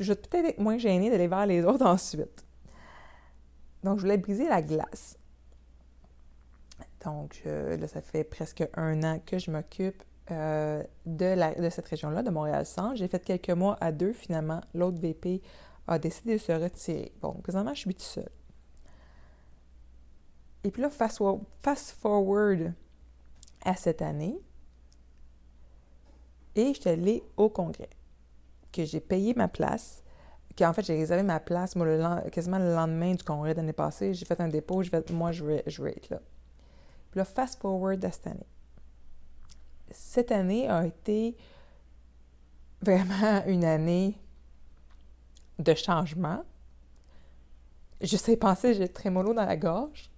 Je 0.00 0.12
vais 0.12 0.18
peut-être 0.18 0.46
être 0.46 0.58
moins 0.58 0.78
gênée 0.78 1.10
d'aller 1.10 1.28
vers 1.28 1.46
les 1.46 1.64
autres 1.64 1.86
ensuite. 1.86 2.44
Donc, 3.84 3.98
je 3.98 4.02
voulais 4.02 4.18
briser 4.18 4.48
la 4.48 4.62
glace. 4.62 5.16
Donc, 7.06 7.40
là, 7.44 7.88
ça 7.88 8.02
fait 8.02 8.24
presque 8.24 8.68
un 8.74 9.02
an 9.02 9.20
que 9.24 9.38
je 9.38 9.50
m'occupe 9.50 10.02
euh, 10.32 10.82
de, 11.04 11.62
de 11.62 11.70
cette 11.70 11.86
région-là, 11.86 12.24
de 12.24 12.30
Montréal-Centre. 12.30 12.96
J'ai 12.96 13.06
fait 13.06 13.24
quelques 13.24 13.50
mois 13.50 13.76
à 13.80 13.92
deux, 13.92 14.12
finalement. 14.12 14.60
L'autre 14.74 14.98
VP 14.98 15.40
a 15.86 16.00
décidé 16.00 16.32
de 16.32 16.38
se 16.38 16.50
retirer. 16.50 17.12
Bon, 17.22 17.34
présentement, 17.34 17.72
je 17.74 17.78
suis 17.78 17.94
toute 17.94 18.02
seule. 18.02 18.28
Et 20.64 20.72
puis 20.72 20.82
là, 20.82 20.90
fast, 20.90 21.20
forward 21.92 22.72
à 23.64 23.76
cette 23.76 24.02
année, 24.02 24.36
et 26.56 26.74
je 26.74 26.80
suis 26.80 26.90
allée 26.90 27.22
au 27.36 27.48
congrès, 27.48 27.90
que 28.72 28.84
j'ai 28.84 28.98
payé 28.98 29.32
ma 29.34 29.46
place, 29.46 30.02
qu'en 30.58 30.72
fait, 30.72 30.82
j'ai 30.82 30.96
réservé 30.96 31.22
ma 31.22 31.38
place, 31.38 31.74
quasiment 32.32 32.58
le 32.58 32.74
lendemain 32.74 33.14
du 33.14 33.22
congrès 33.22 33.54
d'année 33.54 33.72
passée, 33.72 34.12
j'ai 34.12 34.24
fait 34.26 34.40
un 34.40 34.48
dépôt, 34.48 34.82
moi, 35.12 35.30
je 35.30 35.44
vais 35.44 35.62
être 35.64 36.10
là. 36.10 36.20
Puis 37.10 37.18
là, 37.18 37.24
fast 37.24 37.60
forward 37.60 38.04
à 38.04 38.12
cette 38.12 38.26
année. 38.26 38.46
Cette 39.90 40.32
année 40.32 40.68
a 40.68 40.86
été 40.86 41.36
vraiment 42.82 43.44
une 43.46 43.64
année 43.64 44.18
de 45.58 45.74
changement. 45.74 46.44
Je 48.00 48.16
sais 48.16 48.36
penser, 48.36 48.74
j'ai 48.74 48.88
très 48.88 49.10
mollo 49.10 49.32
dans 49.32 49.44
la 49.44 49.56
gorge. 49.56 50.10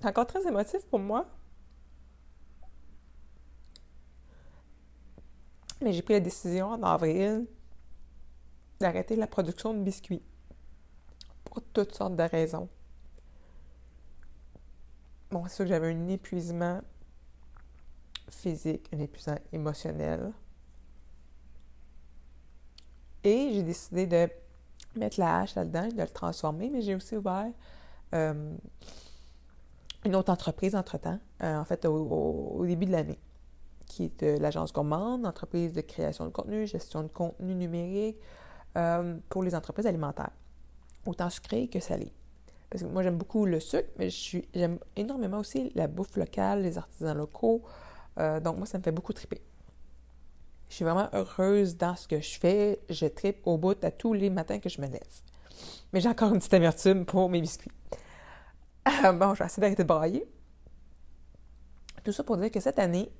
C'est 0.00 0.08
encore 0.08 0.26
très 0.26 0.46
émotif 0.46 0.84
pour 0.90 0.98
moi. 0.98 1.26
Mais 5.80 5.94
j'ai 5.94 6.02
pris 6.02 6.14
la 6.14 6.20
décision 6.20 6.68
en 6.68 6.82
avril 6.82 7.46
d'arrêter 8.80 9.16
la 9.16 9.26
production 9.26 9.74
de 9.74 9.80
biscuits 9.80 10.22
pour 11.44 11.62
toutes 11.72 11.94
sortes 11.94 12.16
de 12.16 12.22
raisons. 12.22 12.68
Bon, 15.30 15.44
c'est 15.44 15.56
sûr 15.56 15.64
que 15.64 15.68
j'avais 15.70 15.92
un 15.92 16.08
épuisement 16.08 16.80
physique, 18.28 18.88
un 18.92 18.98
épuisement 18.98 19.38
émotionnel. 19.52 20.32
Et 23.22 23.52
j'ai 23.54 23.62
décidé 23.62 24.06
de 24.06 24.28
mettre 24.96 25.18
la 25.18 25.40
hache 25.40 25.54
là-dedans, 25.54 25.88
de 25.88 26.00
le 26.00 26.06
transformer, 26.06 26.70
mais 26.70 26.82
j'ai 26.82 26.94
aussi 26.94 27.16
ouvert 27.16 27.50
euh, 28.14 28.54
une 30.04 30.14
autre 30.14 30.30
entreprise 30.30 30.76
entre-temps, 30.76 31.18
euh, 31.42 31.56
en 31.56 31.64
fait, 31.64 31.86
au, 31.86 32.62
début 32.66 32.86
de 32.86 32.92
l'année, 32.92 33.18
qui 33.86 34.04
est 34.04 34.22
euh, 34.22 34.38
l'agence 34.38 34.72
Gourmande, 34.72 35.26
entreprise 35.26 35.72
de 35.72 35.80
création 35.80 36.26
de 36.26 36.30
contenu, 36.30 36.66
gestion 36.66 37.02
de 37.02 37.08
contenu 37.08 37.54
numérique 37.54 38.18
euh, 38.76 39.16
pour 39.28 39.42
les 39.42 39.54
entreprises 39.54 39.86
alimentaires, 39.86 40.32
autant 41.06 41.30
sucré 41.30 41.68
que 41.68 41.80
salé. 41.80 42.12
Parce 42.70 42.82
que 42.82 42.88
moi, 42.88 43.02
j'aime 43.02 43.18
beaucoup 43.18 43.46
le 43.46 43.60
sucre, 43.60 43.88
mais 43.98 44.08
j'aime 44.10 44.78
énormément 44.96 45.38
aussi 45.38 45.70
la 45.74 45.86
bouffe 45.86 46.16
locale, 46.16 46.62
les 46.62 46.76
artisans 46.76 47.16
locaux. 47.16 47.62
donc, 48.16 48.56
moi, 48.56 48.66
ça 48.66 48.78
me 48.78 48.82
fait 48.82 48.90
beaucoup 48.90 49.12
triper. 49.12 49.40
Je 50.68 50.76
suis 50.76 50.84
vraiment 50.84 51.08
heureuse 51.12 51.76
dans 51.76 51.94
ce 51.94 52.08
que 52.08 52.20
je 52.20 52.38
fais. 52.38 52.80
Je 52.90 53.06
tripe 53.06 53.46
au 53.46 53.58
bout 53.58 53.82
à 53.84 53.92
tous 53.92 54.12
les 54.12 54.28
matins 54.28 54.58
que 54.58 54.68
je 54.68 54.80
me 54.80 54.88
lève. 54.88 55.02
Mais 55.92 56.00
j'ai 56.00 56.08
encore 56.08 56.32
une 56.32 56.38
petite 56.38 56.54
amertume 56.54 57.04
pour 57.04 57.28
mes 57.28 57.40
biscuits. 57.40 57.70
bon, 58.84 59.34
je 59.34 59.38
vais 59.38 59.46
essayer 59.46 59.60
d'arrêter 59.60 59.84
de 59.84 59.88
brailler. 59.88 60.26
Tout 62.02 62.10
ça 62.10 62.24
pour 62.24 62.36
dire 62.36 62.50
que 62.50 62.58
cette 62.58 62.80
année, 62.80 63.10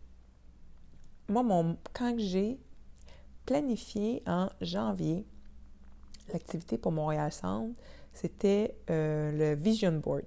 moi, 1.28 1.42
mon, 1.42 1.78
quand 1.92 2.14
j'ai 2.18 2.58
planifié 3.46 4.22
en 4.26 4.48
janvier 4.60 5.26
l'activité 6.32 6.78
pour 6.78 6.92
Montréal 6.92 7.32
Centre, 7.32 7.78
c'était 8.12 8.76
euh, 8.90 9.32
le 9.32 9.54
Vision 9.54 9.92
Board. 9.92 10.26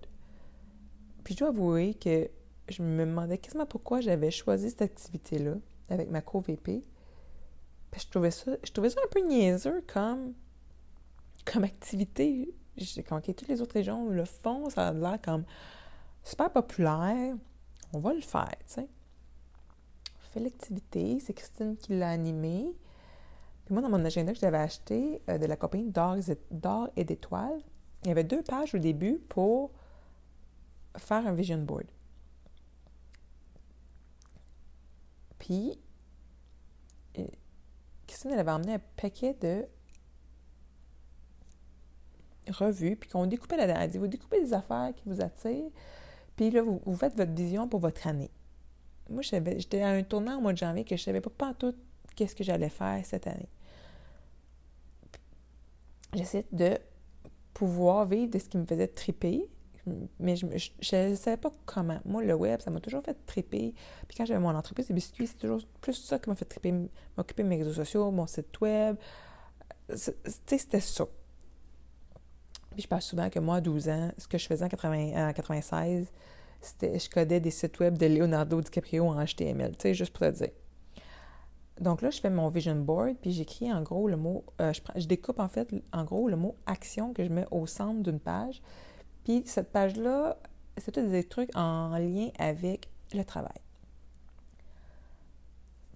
Puis 1.23 1.33
je 1.33 1.39
dois 1.39 1.49
avouer 1.49 1.93
que 1.93 2.29
je 2.69 2.81
me 2.83 3.05
demandais 3.05 3.37
quasiment 3.37 3.65
pourquoi 3.65 4.01
j'avais 4.01 4.31
choisi 4.31 4.69
cette 4.69 4.81
activité-là 4.81 5.55
avec 5.89 6.09
ma 6.09 6.21
co-VP. 6.21 6.83
Je 7.95 8.07
trouvais 8.09 8.31
ça, 8.31 8.51
je 8.63 8.71
trouvais 8.71 8.89
ça 8.89 8.99
un 9.03 9.09
peu 9.09 9.21
niaiseux 9.21 9.83
comme, 9.91 10.33
comme 11.45 11.63
activité. 11.63 12.53
J'ai 12.75 13.01
quand 13.01 13.21
toutes 13.21 13.47
les 13.47 13.61
autres 13.61 13.73
régions 13.73 14.09
le 14.09 14.25
font, 14.25 14.69
ça 14.69 14.89
a 14.89 14.93
l'air 14.93 15.19
comme 15.21 15.45
super 16.23 16.51
populaire. 16.51 17.35
On 17.93 17.99
va 17.99 18.13
le 18.13 18.21
faire, 18.21 18.55
tu 18.67 18.73
sais. 18.73 18.87
Je 20.21 20.27
fais 20.29 20.39
l'activité, 20.41 21.19
c'est 21.19 21.33
Christine 21.33 21.77
qui 21.77 21.97
l'a 21.97 22.09
animée. 22.09 22.75
Puis 23.67 23.73
moi, 23.73 23.81
dans 23.81 23.89
mon 23.89 24.05
agenda 24.05 24.31
que 24.31 24.39
j'avais 24.39 24.59
acheté 24.59 25.21
euh, 25.29 25.37
de 25.37 25.45
la 25.45 25.57
compagnie 25.57 25.91
d'or 25.91 26.15
et 26.95 27.03
d'étoiles, 27.03 27.59
il 28.03 28.07
y 28.07 28.11
avait 28.11 28.23
deux 28.23 28.41
pages 28.41 28.73
au 28.73 28.77
début 28.77 29.19
pour 29.27 29.71
faire 30.95 31.27
un 31.27 31.33
vision 31.33 31.57
board. 31.57 31.83
Puis, 35.37 35.77
euh, 37.17 37.25
Christine, 38.07 38.31
elle 38.31 38.39
avait 38.39 38.51
emmené 38.51 38.75
un 38.75 38.81
paquet 38.95 39.33
de 39.33 39.65
revues, 42.49 42.95
puis 42.95 43.09
qu'on 43.09 43.25
découpait 43.25 43.57
là-dedans. 43.57 43.81
Elle 43.81 43.91
dit, 43.91 43.97
vous 43.97 44.07
découpez 44.07 44.39
des 44.39 44.53
affaires 44.53 44.93
qui 44.95 45.03
vous 45.09 45.19
attirent, 45.19 45.71
puis 46.37 46.51
là, 46.51 46.61
vous, 46.61 46.95
faites 46.95 47.17
votre 47.17 47.33
vision 47.33 47.67
pour 47.67 47.81
votre 47.81 48.07
année. 48.07 48.31
Moi, 49.09 49.23
j'étais 49.23 49.81
à 49.81 49.89
un 49.89 50.03
tournant 50.03 50.37
au 50.37 50.41
mois 50.41 50.53
de 50.53 50.57
janvier 50.57 50.85
que 50.85 50.95
je 50.95 51.01
ne 51.01 51.05
savais 51.05 51.19
pas, 51.19 51.53
tout 51.53 51.75
qu'est-ce 52.15 52.33
que 52.33 52.45
j'allais 52.45 52.69
faire 52.69 53.05
cette 53.05 53.27
année. 53.27 53.49
J'essayais 56.13 56.45
de 56.51 56.77
pouvoir 57.53 58.05
vivre 58.05 58.31
de 58.31 58.39
ce 58.39 58.47
qui 58.49 58.57
me 58.57 58.65
faisait 58.65 58.87
triper, 58.87 59.49
mais 60.19 60.35
je 60.35 60.45
ne 60.45 61.15
savais 61.15 61.37
pas 61.37 61.51
comment. 61.65 61.99
Moi, 62.05 62.23
le 62.23 62.33
web, 62.33 62.59
ça 62.61 62.69
m'a 62.69 62.79
toujours 62.79 63.03
fait 63.03 63.17
triper. 63.25 63.73
Puis 64.07 64.17
quand 64.17 64.25
j'avais 64.25 64.39
mon 64.39 64.55
entreprise, 64.55 64.89
les 64.89 64.95
biscuits, 64.95 65.27
c'est 65.27 65.37
toujours 65.37 65.61
plus 65.81 65.93
ça 65.93 66.19
qui 66.19 66.29
m'a 66.29 66.35
fait 66.35 66.45
triper, 66.45 66.73
m'occuper 67.15 67.43
de 67.43 67.47
mes 67.47 67.57
réseaux 67.57 67.73
sociaux, 67.73 68.11
mon 68.11 68.27
site 68.27 68.59
web. 68.61 68.97
Tu 69.89 69.97
sais, 69.97 70.15
c'était 70.45 70.79
ça. 70.79 71.05
Puis 72.71 72.83
je 72.83 72.87
parle 72.87 73.01
souvent 73.01 73.29
que 73.29 73.39
moi, 73.39 73.55
à 73.55 73.61
12 73.61 73.89
ans, 73.89 74.11
ce 74.17 74.27
que 74.27 74.37
je 74.37 74.45
faisais 74.45 74.65
en, 74.65 74.69
80, 74.69 75.33
96, 75.33 76.11
c'était 76.61 76.99
je 76.99 77.09
codais 77.09 77.39
des 77.39 77.51
sites 77.51 77.79
web 77.79 77.97
de 77.97 78.05
Leonardo 78.05 78.61
DiCaprio 78.61 79.07
en 79.07 79.25
HTML, 79.25 79.71
tu 79.71 79.83
sais, 79.83 79.93
juste 79.93 80.13
pour 80.13 80.27
te 80.27 80.31
dire. 80.31 80.51
Donc 81.79 82.01
là, 82.01 82.09
je 82.09 82.19
fais 82.19 82.29
mon 82.29 82.49
vision 82.49 82.75
board, 82.75 83.15
puis 83.21 83.31
j'écris 83.31 83.71
en 83.71 83.81
gros 83.81 84.07
le 84.07 84.17
mot, 84.17 84.43
euh, 84.61 84.73
je, 84.95 85.05
découpe 85.05 85.39
en 85.39 85.47
fait 85.47 85.69
en 85.93 86.03
gros 86.03 86.27
le 86.27 86.35
mot 86.35 86.55
action 86.65 87.13
que 87.13 87.23
je 87.23 87.29
mets 87.29 87.45
au 87.51 87.67
centre 87.67 88.01
d'une 88.01 88.19
page. 88.19 88.61
Puis 89.23 89.43
cette 89.45 89.71
page-là, 89.71 90.37
c'est 90.77 90.91
tout 90.91 91.07
des 91.07 91.23
trucs 91.23 91.55
en 91.55 91.97
lien 91.97 92.29
avec 92.39 92.89
le 93.13 93.23
travail. 93.23 93.59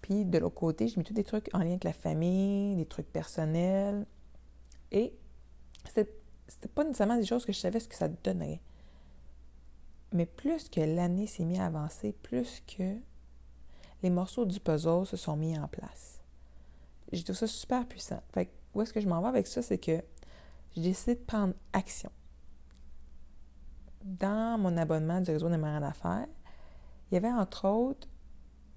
Puis 0.01 0.25
de 0.25 0.37
l'autre 0.37 0.55
côté, 0.55 0.87
je 0.87 0.99
mets 0.99 1.03
tous 1.03 1.13
des 1.13 1.23
trucs 1.23 1.49
en 1.53 1.59
lien 1.59 1.71
avec 1.71 1.83
la 1.83 1.93
famille, 1.93 2.75
des 2.75 2.85
trucs 2.85 3.11
personnels. 3.11 4.05
Et 4.91 5.13
c'était 5.85 6.09
pas 6.73 6.83
nécessairement 6.83 7.17
des 7.17 7.25
choses 7.25 7.45
que 7.45 7.53
je 7.53 7.59
savais 7.59 7.79
ce 7.79 7.87
que 7.87 7.95
ça 7.95 8.07
donnerait. 8.07 8.61
Mais 10.13 10.25
plus 10.25 10.69
que 10.69 10.81
l'année 10.81 11.27
s'est 11.27 11.45
mise 11.45 11.59
à 11.59 11.67
avancer, 11.67 12.13
plus 12.21 12.61
que 12.67 12.97
les 14.03 14.09
morceaux 14.09 14.45
du 14.45 14.59
puzzle 14.59 15.05
se 15.05 15.17
sont 15.17 15.35
mis 15.35 15.57
en 15.57 15.67
place. 15.67 16.21
J'ai 17.11 17.23
trouvé 17.23 17.37
ça 17.37 17.47
super 17.47 17.85
puissant. 17.85 18.21
Fait 18.33 18.49
où 18.73 18.81
est-ce 18.81 18.93
que 18.93 19.01
je 19.01 19.07
m'en 19.07 19.21
vais 19.21 19.27
avec 19.27 19.47
ça, 19.47 19.61
c'est 19.61 19.77
que 19.77 20.01
j'ai 20.75 20.81
décidé 20.81 21.15
de 21.15 21.21
prendre 21.21 21.53
action 21.73 22.09
dans 24.03 24.57
mon 24.57 24.75
abonnement 24.77 25.21
du 25.21 25.31
réseau 25.31 25.49
des 25.49 25.57
marins 25.57 25.81
d'affaires, 25.81 26.27
il 27.09 27.15
y 27.15 27.17
avait 27.17 27.31
entre 27.31 27.67
autres 27.67 28.07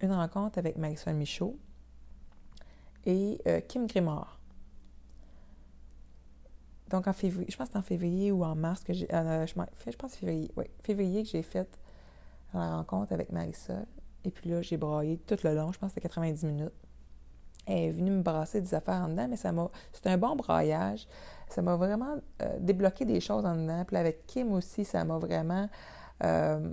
une 0.00 0.12
rencontre 0.12 0.58
avec 0.58 0.76
Marisol 0.76 1.14
Michaud 1.14 1.58
et 3.06 3.40
euh, 3.46 3.60
Kim 3.60 3.86
Grimard. 3.86 4.40
Donc 6.90 7.06
en 7.06 7.12
février, 7.12 7.46
je 7.50 7.56
pense 7.56 7.68
que 7.68 7.72
c'est 7.72 7.78
en 7.78 7.82
février 7.82 8.30
ou 8.30 8.44
en 8.44 8.54
mars 8.54 8.84
que. 8.84 8.92
Euh, 8.92 9.46
je, 9.46 9.54
je, 9.90 9.96
pense 9.96 10.14
février, 10.14 10.50
oui, 10.56 10.64
février 10.82 11.22
que 11.22 11.28
j'ai 11.28 11.42
fait 11.42 11.78
la 12.52 12.76
rencontre 12.76 13.12
avec 13.12 13.32
Marisol. 13.32 13.86
Et 14.24 14.30
puis 14.30 14.50
là, 14.50 14.62
j'ai 14.62 14.76
braillé 14.76 15.18
tout 15.18 15.36
le 15.44 15.54
long, 15.54 15.72
je 15.72 15.78
pense 15.78 15.90
que 15.90 15.94
c'était 15.94 16.08
90 16.08 16.44
minutes. 16.44 16.72
Elle 17.66 17.78
est 17.78 17.90
venue 17.90 18.10
me 18.10 18.22
brasser 18.22 18.60
des 18.60 18.74
affaires 18.74 19.02
en 19.02 19.08
dedans, 19.08 19.26
mais 19.28 19.36
ça 19.36 19.50
m'a. 19.52 19.70
C'était 19.92 20.10
un 20.10 20.18
bon 20.18 20.36
braillage 20.36 21.06
ça 21.48 21.62
m'a 21.62 21.76
vraiment 21.76 22.16
euh, 22.42 22.58
débloqué 22.58 23.04
des 23.04 23.20
choses 23.20 23.44
en 23.44 23.54
dedans. 23.54 23.84
Puis 23.86 23.96
avec 23.96 24.26
Kim 24.26 24.52
aussi, 24.52 24.84
ça 24.84 25.04
m'a 25.04 25.18
vraiment 25.18 25.68
euh, 26.24 26.72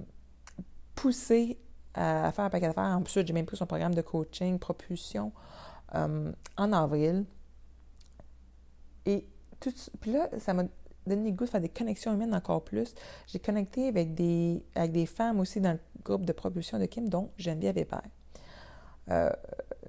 poussé 0.96 1.60
à, 1.94 2.32
faire 2.32 2.46
un 2.46 2.50
paquet 2.50 2.68
d'affaires. 2.68 2.84
En 2.84 3.02
plus, 3.02 3.14
j'ai 3.26 3.34
même 3.34 3.46
pris 3.46 3.58
son 3.58 3.68
programme 3.68 3.94
de 3.94 4.02
coaching, 4.02 4.58
propulsion, 4.60 5.32
euh, 5.96 6.32
en 6.58 6.74
avril. 6.74 7.26
Et 9.06 9.28
tout, 9.60 9.74
puis 10.00 10.14
là, 10.14 10.30
ça 10.40 10.54
m'a 10.54 10.64
donné 11.06 11.30
le 11.30 11.36
goût 11.36 11.46
de 11.46 11.50
faire 11.50 11.62
des 11.62 11.70
connexions 11.70 12.14
humaines 12.14 12.34
encore 12.34 12.64
plus. 12.64 12.94
J'ai 13.28 13.40
connecté 13.40 13.88
avec 13.88 14.14
des, 14.14 14.64
avec 14.76 14.92
des 14.92 15.06
femmes 15.06 15.40
aussi 15.40 15.60
dans 15.60 15.74
le 15.74 15.80
groupe 16.04 16.26
de 16.26 16.34
propulsion 16.34 16.80
de 16.80 16.86
Kim, 16.86 17.10
dont 17.10 17.32
Geneviève 17.38 17.78
Hébert. 17.78 18.02
Euh, 19.10 19.30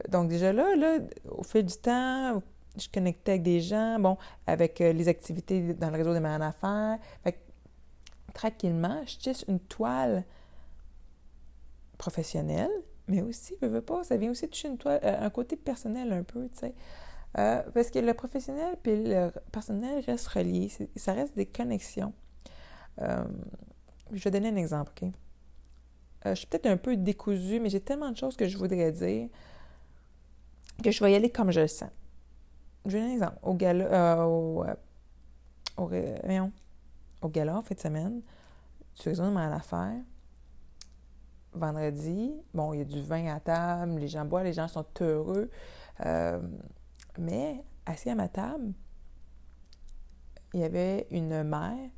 donc 0.09 0.29
déjà 0.29 0.53
là, 0.53 0.75
là, 0.77 0.99
au 1.29 1.43
fil 1.43 1.65
du 1.65 1.77
temps, 1.77 2.43
je 2.77 2.89
connectais 2.89 3.33
avec 3.33 3.43
des 3.43 3.61
gens, 3.61 3.99
bon, 3.99 4.17
avec 4.47 4.81
euh, 4.81 4.93
les 4.93 5.09
activités 5.09 5.75
dans 5.75 5.91
le 5.91 5.97
réseau 5.97 6.13
des 6.13 6.21
marins 6.21 6.39
d'affaires. 6.39 6.99
Fait 7.23 7.39
tranquillement, 8.35 9.03
je 9.07 9.19
tisse 9.19 9.45
une 9.49 9.61
toile 9.61 10.25
professionnelle, 11.99 12.71
mais 13.09 13.21
aussi, 13.23 13.55
je 13.61 13.67
veux 13.67 13.83
pas, 13.83 14.05
ça 14.05 14.17
vient 14.17 14.31
aussi 14.31 14.49
toucher 14.49 14.69
une 14.69 14.79
toile, 14.79 15.01
euh, 15.05 15.27
un 15.27 15.31
côté 15.31 15.57
personnel 15.57 16.13
un 16.13 16.23
peu, 16.23 16.49
tu 16.49 16.61
sais. 16.61 16.75
Euh, 17.39 17.63
parce 17.73 17.91
que 17.91 17.99
le 17.99 18.13
professionnel 18.13 18.77
puis 18.83 19.05
le 19.05 19.31
personnel 19.51 20.05
restent 20.05 20.29
reliés, 20.29 20.71
ça 20.97 21.15
reste 21.15 21.35
des 21.35 21.47
connexions. 21.47 22.13
je 22.99 24.23
vais 24.23 24.31
donner 24.31 24.49
un 24.49 24.57
exemple, 24.57 24.93
OK? 25.03 25.11
Je 26.25 26.35
suis 26.35 26.47
peut-être 26.47 26.67
un 26.67 26.77
peu 26.77 26.97
décousue, 26.97 27.61
mais 27.61 27.69
j'ai 27.69 27.81
tellement 27.81 28.11
de 28.11 28.17
choses 28.17 28.37
que 28.37 28.47
je 28.47 28.57
voudrais 28.57 28.93
dire 28.93 29.29
que 30.83 30.91
je 30.91 31.03
vais 31.03 31.13
y 31.13 31.15
aller 31.15 31.31
comme 31.31 31.51
je 31.51 31.61
le 31.61 31.69
sens 31.69 31.91
je 32.85 32.91
vais 32.91 33.01
donner 33.01 33.13
un 33.13 33.15
exemple. 33.15 33.39
Au 33.43 33.55
gala, 33.55 33.85
euh, 33.85 34.25
au, 34.25 34.65
euh, 34.65 34.75
au, 35.77 35.89
en 37.27 37.63
fin 37.63 37.75
de 37.75 37.81
semaine, 37.81 38.23
tu 38.95 39.09
raisonnes 39.09 39.37
à 39.37 39.49
l'affaire. 39.49 40.01
Vendredi, 41.55 42.33
bon, 42.55 42.73
il 42.73 42.79
y 42.79 42.81
a 42.81 42.85
du 42.85 43.03
vin 43.03 43.27
à 43.27 43.39
table, 43.39 43.99
les 43.99 44.09
gens 44.09 44.25
boivent, 44.25 44.45
les 44.45 44.55
gens 44.55 44.69
sont 44.69 44.87
heureux. 45.01 45.51
Euh, 46.05 46.41
mais, 47.19 47.63
assis 47.85 48.11
à 48.11 48.15
ma 48.15 48.29
table, 48.29 48.73
il 50.55 50.61
y 50.61 50.65
avait 50.65 51.07
une 51.11 51.43
mère 51.43 51.91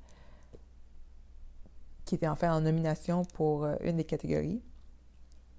qui 2.05 2.17
était 2.17 2.29
en 2.29 2.37
fait 2.37 2.49
en 2.49 2.61
nomination 2.61 3.25
pour 3.35 3.67
une 3.83 3.97
des 3.97 4.05
catégories. 4.05 4.63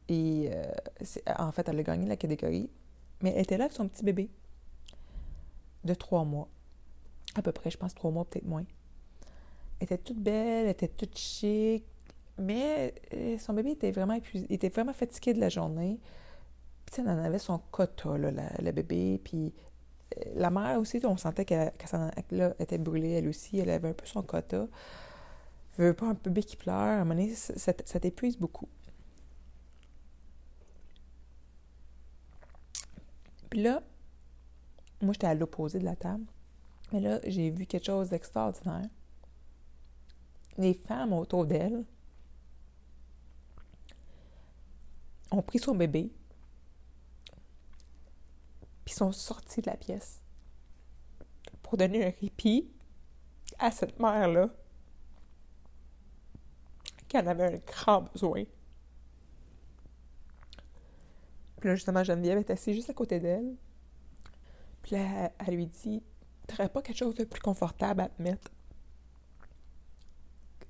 Et 0.07 0.51
en 1.37 1.51
fait, 1.51 1.67
elle 1.67 1.79
a 1.79 1.83
gagné 1.83 2.07
la 2.07 2.17
catégorie, 2.17 2.69
mais 3.21 3.31
elle 3.35 3.41
était 3.41 3.57
là 3.57 3.65
avec 3.65 3.75
son 3.75 3.87
petit 3.87 4.03
bébé 4.03 4.29
de 5.83 5.93
trois 5.93 6.23
mois. 6.25 6.49
À 7.35 7.41
peu 7.41 7.51
près, 7.51 7.69
je 7.69 7.77
pense 7.77 7.93
trois 7.93 8.11
mois, 8.11 8.25
peut-être 8.25 8.45
moins. 8.45 8.65
Elle 9.79 9.85
était 9.85 9.97
toute 9.97 10.19
belle, 10.19 10.65
elle 10.65 10.71
était 10.71 10.87
toute 10.87 11.17
chic, 11.17 11.85
mais 12.37 12.93
euh, 13.13 13.37
son 13.37 13.53
bébé 13.53 13.71
était 13.71 13.91
vraiment 13.91 14.13
épuisé, 14.13 14.51
était 14.53 14.69
vraiment 14.69 14.93
fatigué 14.93 15.33
de 15.33 15.39
la 15.39 15.49
journée. 15.49 15.99
Puis, 16.85 17.01
elle 17.01 17.09
en 17.09 17.23
avait 17.23 17.39
son 17.39 17.59
quota, 17.71 18.17
là, 18.17 18.31
la, 18.31 18.71
bébé. 18.71 19.19
Puis, 19.23 19.53
euh, 20.17 20.21
la 20.35 20.49
mère 20.49 20.79
aussi, 20.79 21.01
on 21.03 21.17
sentait 21.17 21.45
qu'elle 21.45 21.71
était 22.59 22.77
brûlée, 22.77 23.11
elle 23.11 23.27
aussi. 23.27 23.59
Elle 23.59 23.69
avait 23.69 23.89
un 23.89 23.93
peu 23.93 24.05
son 24.05 24.21
quota. 24.21 24.67
Veut 25.77 25.93
pas 25.93 26.07
un 26.07 26.13
bébé 26.13 26.43
qui 26.43 26.55
pleure. 26.55 26.75
À 26.75 26.93
un 26.93 26.99
moment 26.99 27.15
donné, 27.15 27.35
ça, 27.35 27.73
ça 27.85 27.99
t'épuise 27.99 28.37
beaucoup. 28.37 28.69
Puis 33.49 33.61
là, 33.61 33.81
moi, 35.01 35.13
j'étais 35.13 35.27
à 35.27 35.33
l'opposé 35.33 35.79
de 35.79 35.85
la 35.85 35.95
table. 35.95 36.25
Mais 36.91 36.99
là, 36.99 37.19
j'ai 37.25 37.49
vu 37.49 37.65
quelque 37.65 37.85
chose 37.85 38.09
d'extraordinaire. 38.09 38.87
Les 40.57 40.73
femmes 40.73 41.13
autour 41.13 41.45
d'elle 41.45 41.83
ont 45.31 45.41
pris 45.41 45.59
son 45.59 45.75
bébé, 45.75 46.11
puis 48.85 48.93
sont 48.93 49.11
sorties 49.11 49.61
de 49.61 49.69
la 49.69 49.75
pièce 49.75 50.21
pour 51.61 51.75
donner 51.75 52.05
un 52.05 52.13
répit 52.21 52.69
à 53.59 53.71
cette 53.71 53.99
mère-là 53.99 54.49
en 57.17 57.27
avait 57.27 57.55
un 57.55 57.57
grand 57.57 58.01
besoin. 58.01 58.43
Puis 61.59 61.69
là, 61.69 61.75
justement, 61.75 62.03
Geneviève 62.03 62.37
est 62.37 62.49
assise 62.49 62.75
juste 62.75 62.89
à 62.89 62.93
côté 62.93 63.19
d'elle. 63.19 63.55
Puis 64.83 64.95
là, 64.95 65.31
elle 65.39 65.55
lui 65.55 65.67
dit 65.67 66.03
T'aurais 66.47 66.69
pas 66.69 66.81
quelque 66.81 66.97
chose 66.97 67.15
de 67.15 67.23
plus 67.23 67.41
confortable 67.41 68.01
à 68.01 68.09
te 68.09 68.21
mettre? 68.21 68.51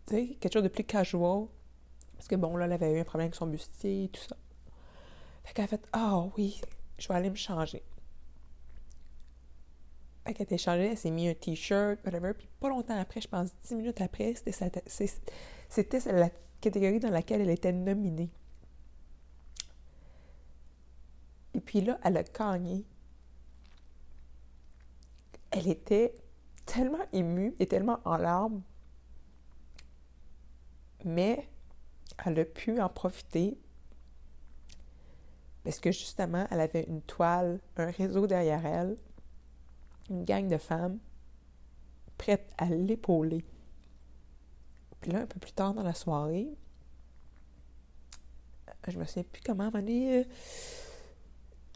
Tu 0.08 0.16
sais, 0.16 0.38
quelque 0.40 0.54
chose 0.54 0.64
de 0.64 0.70
plus 0.70 0.84
casual? 0.84 1.48
Parce 2.16 2.28
que 2.28 2.36
bon, 2.36 2.56
là, 2.56 2.66
elle 2.66 2.74
avait 2.74 2.94
eu 2.94 3.00
un 3.00 3.04
problème 3.04 3.25
avec 3.25 3.36
son 3.36 3.48
bustier 3.48 4.06
et 4.06 4.10
tout 4.10 4.22
ça. 4.22 4.38
Fait 5.44 5.54
qu'elle 5.54 5.66
a 5.66 5.68
fait 5.68 5.86
Ah 5.92 6.25
oui, 6.38 6.62
je 6.98 7.08
vais 7.08 7.14
aller 7.14 7.30
me 7.30 7.36
changer. 7.36 7.84
Fait 10.25 10.34
qu'elle 10.34 10.46
était 10.46 10.58
changée, 10.58 10.92
elle 10.92 10.98
s'est 10.98 11.12
mis 11.12 11.28
un 11.28 11.34
t-shirt, 11.34 12.00
whatever. 12.06 12.34
Puis 12.34 12.48
pas 12.60 12.70
longtemps 12.70 13.00
après, 13.00 13.22
je 13.22 13.28
pense 13.28 13.50
10 13.64 13.75
minutes 13.75 14.02
après, 14.02 14.34
c'était 14.34 14.52
la 16.06 16.30
catégorie 16.62 17.00
dans 17.00 17.10
laquelle 17.10 17.42
elle 17.42 17.50
était 17.50 17.72
nominée. 17.72 18.30
Et 21.54 21.62
puis 21.62 21.82
là, 21.82 22.00
elle 22.04 22.18
a 22.18 22.24
gagné. 22.24 22.86
Elle 25.52 25.68
était 25.68 26.14
tellement 26.66 27.06
émue 27.14 27.56
et 27.60 27.68
tellement 27.68 28.00
en 28.04 28.18
larmes. 28.18 28.62
Mais 31.06 31.48
elle 32.26 32.40
a 32.40 32.46
pu 32.46 32.80
en 32.82 32.90
profiter 32.90 33.58
parce 35.64 35.80
que 35.80 35.92
justement, 35.92 36.46
elle 36.52 36.60
avait 36.60 36.84
une 36.84 37.02
toile, 37.02 37.60
un 37.78 37.90
réseau 37.90 38.28
derrière 38.28 38.66
elle 38.66 38.98
une 40.10 40.24
gang 40.24 40.48
de 40.48 40.58
femmes 40.58 41.00
prêtes 42.18 42.52
à 42.58 42.66
l'épauler. 42.66 43.44
Puis 45.02 45.12
là, 45.12 45.20
un 45.20 45.25
peu 45.25 45.40
plus 45.40 45.52
tard 45.52 45.74
dans 45.74 45.84
la 45.84 45.94
soirée, 45.94 46.48
je 48.88 48.98
me 48.98 49.06
souviens 49.06 49.24
plus 49.24 49.42
comment, 49.44 49.70
à 49.70 49.80
euh, 49.80 50.24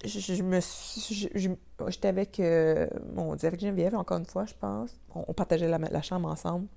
je, 0.05 1.55
j'étais 1.87 2.07
avec 2.07 2.39
euh, 2.39 2.87
mon 3.13 3.33
avec 3.33 3.59
Geneviève 3.59 3.95
encore 3.95 4.17
une 4.19 4.25
fois 4.25 4.45
je 4.45 4.53
pense 4.53 4.95
on, 5.13 5.33
partageait 5.33 5.67
la, 5.67 6.01
chambre 6.01 6.29
ensemble 6.29 6.67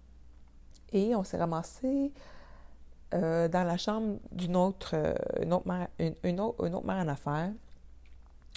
et 0.92 1.14
on 1.14 1.22
s'est 1.22 1.37
ramassé 1.37 2.12
euh, 3.14 3.46
dans 3.46 3.64
la 3.64 3.76
chambre 3.76 4.18
d'une 4.32 4.56
autre 4.56 5.14
une 5.40 5.52
autre 5.52 5.68
mère, 5.68 5.88
une, 6.25 6.40
autre, 6.40 6.64
autre 6.66 6.87
mère 6.87 6.96
en 6.96 7.08
affaires 7.08 7.52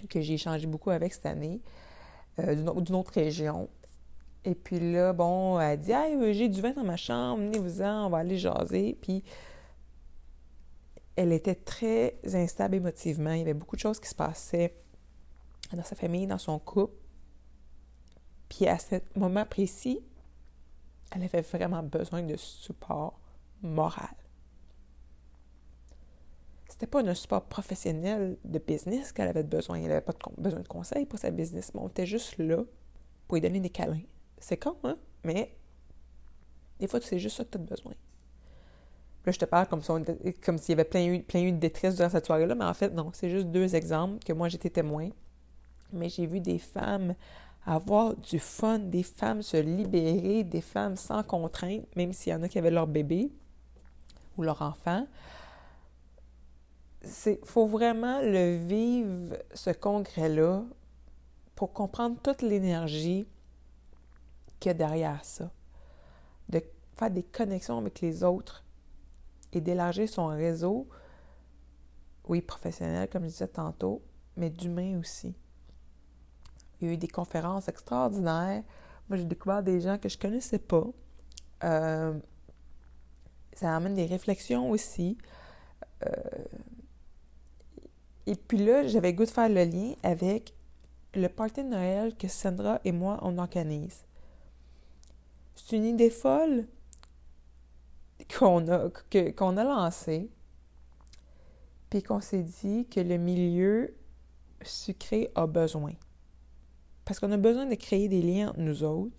que 0.10 0.22
j'ai 0.22 0.34
échangé 0.34 0.68
beaucoup 0.68 0.92
avec 0.92 1.14
cette 1.14 1.26
année 1.26 1.62
euh, 2.40 2.56
d'une 2.56 2.96
autre 2.96 3.14
région. 3.14 3.70
Et 4.46 4.56
puis 4.56 4.80
là, 4.80 5.12
bon, 5.14 5.60
elle 5.60 5.80
dit 5.80 5.92
Hey, 5.92 6.34
j'ai 6.34 6.48
du 6.48 6.62
vin 6.62 6.72
dans 6.72 6.84
ma 6.84 6.98
chambre, 6.98 7.44
venez-vous-en, 7.44 8.06
on 8.06 8.10
va 8.10 8.20
aller 8.20 8.38
jaser. 8.38 8.98
Puis 9.02 9.24
elle 11.16 11.32
était 11.32 11.56
très 11.56 12.20
instable 12.34 12.76
émotivement. 12.76 13.32
Il 13.32 13.40
y 13.40 13.42
avait 13.42 13.54
beaucoup 13.54 13.76
de 13.76 13.82
choses 13.82 14.00
qui 14.00 14.10
se 14.10 14.16
passaient 14.16 14.76
dans 15.74 15.84
sa 15.84 15.96
famille, 15.96 16.28
dans 16.28 16.38
son 16.38 16.60
couple. 16.60 16.94
Puis 18.50 18.68
à 18.68 18.78
ce 18.78 18.96
moment 19.16 19.46
précis, 19.46 20.00
elle 21.12 21.24
avait 21.24 21.42
vraiment 21.42 21.84
besoin 21.84 22.22
de 22.22 22.36
support 22.38 23.20
moral 23.62 24.16
c'était 26.76 26.88
pas 26.88 27.02
un 27.02 27.14
support 27.14 27.46
professionnel 27.46 28.38
de 28.44 28.60
business 28.60 29.14
qu'elle 29.14 29.30
avait 29.30 29.44
besoin. 29.44 29.78
Elle 29.78 29.88
n'avait 29.88 30.02
pas 30.02 30.12
besoin 30.38 30.60
de 30.60 30.68
conseils 30.68 31.06
pour 31.06 31.18
sa 31.18 31.32
business, 31.32 31.74
mais 31.74 31.80
on 31.80 31.88
était 31.88 32.06
juste 32.06 32.38
là 32.38 32.66
pour 33.28 33.36
lui 33.36 33.42
donner 33.42 33.62
des 33.62 33.70
câlins. 33.70 34.02
C'est 34.46 34.58
con, 34.58 34.76
hein? 34.84 34.96
Mais 35.24 35.58
des 36.80 36.88
fois, 36.88 37.00
c'est 37.02 37.18
juste 37.18 37.38
ça 37.38 37.44
que 37.44 37.50
tu 37.50 37.58
as 37.58 37.62
besoin. 37.62 37.94
Là, 39.26 39.32
je 39.32 39.40
te 39.40 39.46
parle 39.46 39.68
comme, 39.68 39.82
s'il 39.82 40.70
y 40.70 40.74
avait 40.74 40.84
plein 40.84 41.20
plein 41.22 41.42
eu 41.42 41.52
de 41.52 41.58
détresse 41.58 41.96
durant 41.96 42.12
cette 42.12 42.28
soirée-là, 42.28 42.54
mais 42.54 42.66
en 42.66 42.74
fait, 42.76 42.92
non, 42.92 43.10
c'est 43.12 43.32
juste 43.32 43.48
deux 43.48 43.76
exemples 43.76 44.24
que 44.24 44.34
moi, 44.34 44.48
j'étais 44.48 44.70
témoin. 44.70 45.10
Mais 45.92 46.10
j'ai 46.10 46.28
vu 46.28 46.42
des 46.42 46.60
femmes 46.60 47.16
avoir 47.66 48.16
du 48.16 48.38
fun, 48.38 48.78
des 48.78 49.02
femmes 49.02 49.42
se 49.42 49.58
libérer, 49.58 50.44
des 50.44 50.62
femmes 50.62 50.96
sans 50.96 51.24
contrainte, 51.24 51.84
même 51.96 52.14
s'il 52.14 52.32
y 52.32 52.36
en 52.36 52.44
a 52.44 52.48
qui 52.48 52.60
avaient 52.60 52.70
leur 52.70 52.86
bébé 52.86 53.32
ou 54.38 54.44
leur 54.44 54.62
enfant 54.62 55.08
il 57.26 57.38
faut 57.44 57.68
vraiment 57.68 58.20
le 58.22 58.58
vivre, 58.58 59.38
ce 59.54 59.70
congrès-là, 59.70 60.64
pour 61.56 61.74
comprendre 61.74 62.18
toute 62.22 62.42
l'énergie 62.42 63.28
qu'il 64.60 64.70
y 64.70 64.72
a 64.72 64.74
derrière 64.74 65.24
ça. 65.24 65.52
De 66.50 66.62
faire 66.94 67.12
des 67.12 67.24
connexions 67.24 67.78
avec 67.78 68.02
les 68.02 68.24
autres 68.24 68.64
et 69.54 69.62
d'élargir 69.62 70.08
son 70.08 70.28
réseau, 70.28 70.88
oui, 72.28 72.42
professionnel, 72.42 73.10
comme 73.10 73.24
je 73.24 73.30
disais 73.30 73.48
tantôt, 73.48 74.02
mais 74.36 74.50
d'humain 74.50 75.00
aussi. 75.00 75.36
Il 76.80 76.88
y 76.88 76.92
a 76.92 76.94
eu 76.94 76.98
des 76.98 77.08
conférences 77.08 77.68
extraordinaires. 77.68 78.64
Moi, 79.10 79.18
j'ai 79.18 79.26
découvert 79.26 79.64
des 79.64 79.80
gens 79.82 79.98
que 79.98 80.10
je 80.10 80.18
ne 80.18 80.22
connaissais 80.22 80.60
pas. 80.60 80.86
Euh, 81.64 82.20
ça 83.54 83.76
amène 83.76 83.96
des 83.96 84.06
réflexions 84.06 84.70
aussi. 84.70 85.18
Euh, 86.06 86.10
et 88.26 88.36
puis 88.36 88.58
là, 88.58 88.88
j'avais 88.88 89.14
goût 89.14 89.26
de 89.26 89.30
faire 89.30 89.50
le 89.50 89.64
lien 89.64 89.94
avec 90.04 90.54
le 91.14 91.28
party 91.28 91.64
de 91.64 91.70
Noël 91.70 92.16
que 92.18 92.28
Sandra 92.28 92.82
et 92.84 92.92
moi, 92.92 93.20
on 93.22 93.38
organise. 93.38 94.04
C'est 95.56 95.78
une 95.78 95.86
idée 95.86 96.10
folle 96.10 96.68
qu'on 98.38 98.68
a, 98.68 98.90
qu'on 99.36 99.58
a 99.58 99.64
lancée, 99.64 100.30
puis 101.90 102.04
qu'on 102.04 102.22
s'est 102.22 102.44
dit 102.44 102.88
que 102.88 103.00
le 103.00 103.18
milieu 103.18 103.96
sucré 104.62 105.32
a 105.36 105.48
besoin. 105.48 105.94
Parce 107.06 107.20
qu'on 107.20 107.32
a 107.32 107.38
besoin 107.38 107.66
de 107.66 107.76
créer 107.76 108.08
des 108.08 108.22
liens 108.22 108.50
entre 108.50 108.60
nous 108.60 108.84
autres. 108.84 109.16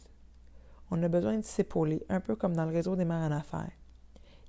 On 0.90 1.03
a 1.03 1.09
besoin 1.09 1.37
de 1.37 1.44
s'épauler, 1.44 2.05
un 2.09 2.20
peu 2.20 2.37
comme 2.37 2.55
dans 2.55 2.64
le 2.64 2.72
réseau 2.72 2.96
des 2.96 3.05
mères 3.05 3.22
en 3.22 3.33
affaires. 3.33 3.72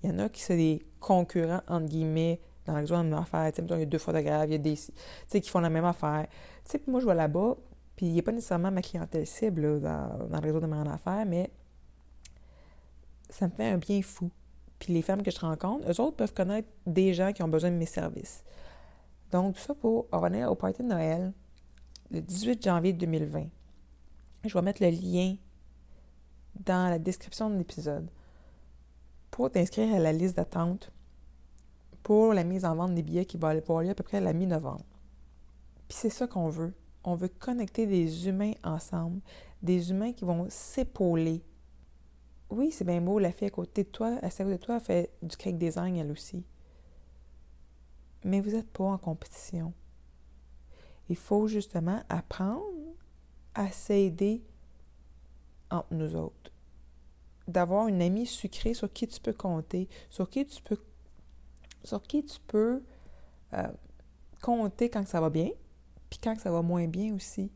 Il 0.04 0.10
y 0.10 0.14
en 0.14 0.20
a 0.20 0.30
qui 0.30 0.42
sont 0.42 0.56
des 0.56 0.86
concurrents, 1.00 1.62
entre 1.68 1.88
guillemets, 1.88 2.40
dans 2.66 2.74
le 2.74 2.80
réseau 2.80 2.96
de 2.96 3.00
la 3.00 3.04
même 3.04 3.20
affaire. 3.20 3.52
Tu 3.52 3.62
sais, 3.62 3.68
il 3.68 3.80
y 3.80 3.82
a 3.82 3.86
deux 3.86 3.98
photographes, 3.98 4.46
il 4.48 4.52
y 4.52 4.56
a 4.56 4.60
des 4.60 4.76
tu 4.76 4.92
sais, 5.28 5.42
qui 5.42 5.50
font 5.50 5.60
la 5.60 5.70
même 5.70 5.86
affaire. 5.86 6.28
Tu 6.66 6.72
sais, 6.72 6.82
moi, 6.88 7.00
je 7.00 7.06
vais 7.06 7.16
là-bas, 7.16 7.56
puis 7.96 8.08
il 8.08 8.20
a 8.20 8.22
pas 8.22 8.32
nécessairement 8.32 8.72
ma 8.72 8.82
clientèle 8.82 9.26
cible 9.26 9.82
dans, 9.82 10.30
le 10.32 10.40
réseau 10.40 10.60
de 10.60 10.68
ma 10.68 10.82
affaires, 10.94 11.26
mais 11.26 11.50
ça 13.30 13.48
me 13.48 13.52
fait 13.52 13.68
un 13.70 13.78
bien 13.78 14.02
fou. 14.02 14.30
Puis 14.80 14.94
les 14.94 15.02
femmes 15.02 15.24
que 15.24 15.32
je 15.32 15.40
rencontre, 15.40 15.90
eux 15.90 16.02
autres 16.02 16.16
peuvent 16.18 16.34
connaître 16.34 16.70
des 16.86 17.14
gens 17.14 17.34
qui 17.34 17.44
ont 17.44 17.48
besoin 17.48 17.72
de 17.72 17.76
mes 17.76 17.86
services. 17.86 18.44
Donc, 19.32 19.56
tout 19.56 19.62
ça 19.62 19.74
pour 19.74 20.08
revenir 20.12 20.52
au 20.52 20.56
party 20.56 20.84
de 20.84 20.88
Noël, 20.88 21.34
le 22.12 22.22
18 22.22 22.64
janvier 22.64 22.94
2020. 22.94 23.48
Je 24.46 24.54
vais 24.54 24.62
mettre 24.62 24.82
le 24.82 24.90
lien 24.90 25.36
dans 26.56 26.90
la 26.90 27.00
description 27.00 27.50
de 27.50 27.58
l'épisode 27.58 28.10
pour 29.32 29.52
t'inscrire 29.52 29.94
à 29.94 30.00
la 30.00 30.14
liste 30.14 30.38
d'attente 30.38 30.92
pour 32.04 32.34
la 32.34 32.46
mise 32.46 32.64
en 32.64 32.76
vente 32.76 32.96
des 32.96 33.04
billets 33.04 33.26
qui 33.26 33.36
va 33.38 33.50
avoir 33.50 33.82
lieu 33.82 33.90
à 33.90 33.96
peu 33.96 34.04
près 34.04 34.18
à 34.18 34.22
la 34.22 34.32
mi-novembre. 34.32 34.86
Puis 35.90 35.98
c'est 35.98 36.10
ça 36.10 36.28
qu'on 36.28 36.50
veut. 36.50 36.74
On 37.04 37.16
veut 37.16 37.28
connecter 37.28 37.86
des 37.86 38.28
humains 38.28 38.54
ensemble, 38.64 39.20
des 39.62 39.92
humains 39.92 40.14
qui 40.14 40.24
vont 40.24 40.48
s'épauler. 40.50 41.44
Oui, 42.50 42.72
c'est 42.72 42.86
bien 42.86 43.02
beau, 43.02 43.20
la 43.20 43.32
fille 43.32 43.48
à 43.48 43.52
côté 43.52 43.84
de 43.84 43.90
toi, 43.90 44.18
à 44.22 44.30
côté 44.30 44.46
de 44.46 44.58
toi, 44.58 44.80
fait 44.80 45.12
du 45.22 45.36
cake 45.36 45.58
design 45.58 45.98
elle 45.98 46.12
aussi. 46.12 46.46
Mais 48.24 48.40
vous 48.40 48.52
n'êtes 48.52 48.70
pas 48.70 48.86
en 48.86 48.98
compétition. 48.98 49.74
Il 51.10 51.16
faut 51.16 51.48
justement 51.48 52.02
apprendre 52.10 52.64
à 53.54 53.72
s'aider 53.72 54.42
entre 55.70 55.94
nous 55.94 56.16
autres. 56.16 56.52
D'avoir 57.48 57.88
une 57.88 58.02
amie 58.02 58.26
sucrée 58.26 58.74
sur 58.74 58.92
qui 58.92 59.08
tu 59.08 59.20
peux 59.20 59.34
compter, 59.34 59.88
sur 60.10 60.30
qui 60.30 60.46
tu 60.46 60.62
peux 60.62 60.78
sur 61.84 62.02
qui 62.04 62.26
tu 62.26 62.40
peux 62.48 62.84
euh, 63.54 63.68
compter 64.42 64.90
quand 64.90 65.08
ça 65.08 65.22
va 65.22 65.30
bien, 65.30 65.50
puis 66.10 66.20
quand 66.22 66.38
ça 66.38 66.52
va 66.52 66.62
moins 66.62 66.88
bien 66.88 67.16
aussi. 67.16 67.50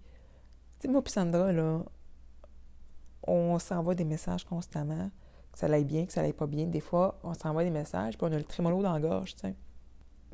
Tu 0.79 0.87
sais, 0.87 0.87
moi 0.87 1.03
Sandra, 1.05 1.51
là, 1.51 1.83
on 3.23 3.59
s'envoie 3.59 3.95
des 3.95 4.05
messages 4.05 4.45
constamment, 4.45 5.09
que 5.51 5.59
ça 5.59 5.67
aille 5.67 5.85
bien, 5.85 6.05
que 6.05 6.13
ça 6.13 6.21
aille 6.21 6.33
pas 6.33 6.47
bien. 6.47 6.65
Des 6.65 6.79
fois, 6.79 7.19
on 7.23 7.33
s'envoie 7.33 7.63
des 7.63 7.69
messages, 7.69 8.17
puis 8.17 8.27
on 8.29 8.33
a 8.33 8.37
le 8.37 8.43
trémolo 8.43 8.81
dans 8.81 8.93
la 8.93 8.99
gorge. 8.99 9.35
Puis 9.35 9.53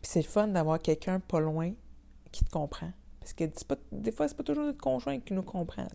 c'est 0.04 0.22
le 0.22 0.28
fun 0.28 0.48
d'avoir 0.48 0.80
quelqu'un 0.80 1.20
pas 1.20 1.40
loin 1.40 1.74
qui 2.32 2.46
te 2.46 2.50
comprend. 2.50 2.92
Parce 3.20 3.34
que 3.34 3.46
des 3.92 4.12
fois, 4.12 4.28
c'est 4.28 4.38
pas 4.38 4.44
toujours 4.44 4.64
notre 4.64 4.80
conjoint 4.80 5.20
qui 5.20 5.34
nous 5.34 5.44
comprend. 5.44 5.88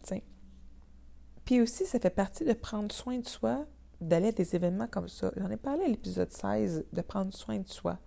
Puis 1.45 1.61
aussi, 1.61 1.87
ça 1.87 1.99
fait 1.99 2.11
partie 2.11 2.45
de 2.45 2.53
prendre 2.53 2.93
soin 2.93 3.19
de 3.19 3.27
soi, 3.27 3.65
d'aller 4.01 4.29
à 4.29 4.33
des 4.33 4.55
événements 4.55 4.89
comme 4.89 5.09
ça. 5.09 5.33
J'en 5.37 5.51
ai 5.51 5.57
parlé 5.57 5.85
à 5.85 5.89
l'épisode 5.89 6.31
16, 6.31 6.85
de 6.93 7.01
prendre 7.01 7.33
soin 7.33 7.59
de 7.59 7.69
soi. 7.69 7.99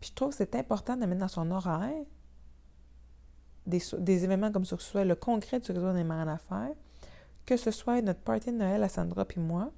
Puis 0.00 0.10
je 0.10 0.14
trouve 0.14 0.30
que 0.30 0.36
c'est 0.36 0.56
important 0.56 0.96
de 0.96 1.06
mettre 1.06 1.20
dans 1.20 1.28
son 1.28 1.50
horaire 1.50 2.04
des, 3.66 4.24
événements 4.24 4.50
comme 4.50 4.64
ça, 4.64 4.76
que 4.76 4.82
ce 4.82 4.90
soit 4.90 5.04
le 5.04 5.14
congrès 5.14 5.60
du 5.60 5.70
réseau 5.70 5.92
des 5.92 6.04
mères 6.04 6.26
en 6.26 6.28
affaires, 6.28 6.74
que 7.46 7.56
ce 7.56 7.70
soit 7.70 8.00
notre 8.02 8.20
party 8.20 8.52
de 8.52 8.56
Noël 8.56 8.82
à 8.82 8.88
Sandra 8.88 9.24
puis 9.24 9.40
moi, 9.40 9.70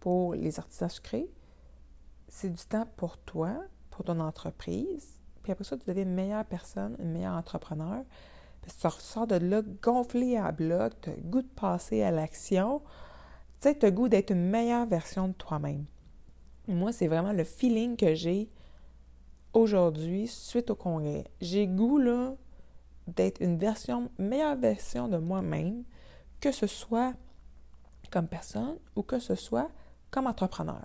pour 0.00 0.34
les 0.34 0.58
artisans 0.58 0.88
sucrés. 0.88 1.30
C'est 2.28 2.50
du 2.50 2.64
temps 2.64 2.86
pour 2.96 3.18
toi, 3.18 3.50
pour 3.90 4.04
ton 4.04 4.18
entreprise. 4.20 5.20
Puis 5.42 5.52
après 5.52 5.64
ça, 5.64 5.76
tu 5.76 5.84
deviens 5.86 6.04
une 6.04 6.14
meilleure 6.14 6.44
personne, 6.44 6.96
une 6.98 7.12
meilleure 7.12 7.34
entrepreneur. 7.34 8.04
Puis 8.62 8.72
tu 8.78 8.86
ressors 8.86 9.26
de 9.26 9.36
là 9.36 9.62
gonflé 9.82 10.36
à 10.36 10.52
bloc, 10.52 10.92
tu 11.00 11.10
as 11.10 11.16
le 11.16 11.22
goût 11.22 11.42
de 11.42 11.48
passer 11.48 12.02
à 12.02 12.10
l'action. 12.10 12.80
Tu 13.60 13.68
sais, 13.68 13.78
tu 13.78 13.86
as 13.86 13.90
goût 13.90 14.08
d'être 14.08 14.30
une 14.30 14.48
meilleure 14.48 14.86
version 14.86 15.28
de 15.28 15.32
toi-même. 15.32 15.84
Moi, 16.68 16.92
c'est 16.92 17.08
vraiment 17.08 17.32
le 17.32 17.44
feeling 17.44 17.96
que 17.96 18.14
j'ai 18.14 18.50
aujourd'hui 19.52 20.28
suite 20.28 20.70
au 20.70 20.76
congrès. 20.76 21.24
J'ai 21.40 21.66
goût, 21.66 21.98
là, 21.98 22.34
d'être 23.06 23.40
une 23.40 23.58
version, 23.58 24.10
meilleure 24.18 24.56
version 24.56 25.08
de 25.08 25.16
moi-même, 25.16 25.84
que 26.40 26.52
ce 26.52 26.66
soit 26.66 27.14
comme 28.10 28.28
personne 28.28 28.78
ou 28.96 29.02
que 29.02 29.18
ce 29.18 29.34
soit 29.34 29.70
comme 30.10 30.26
entrepreneur. 30.26 30.84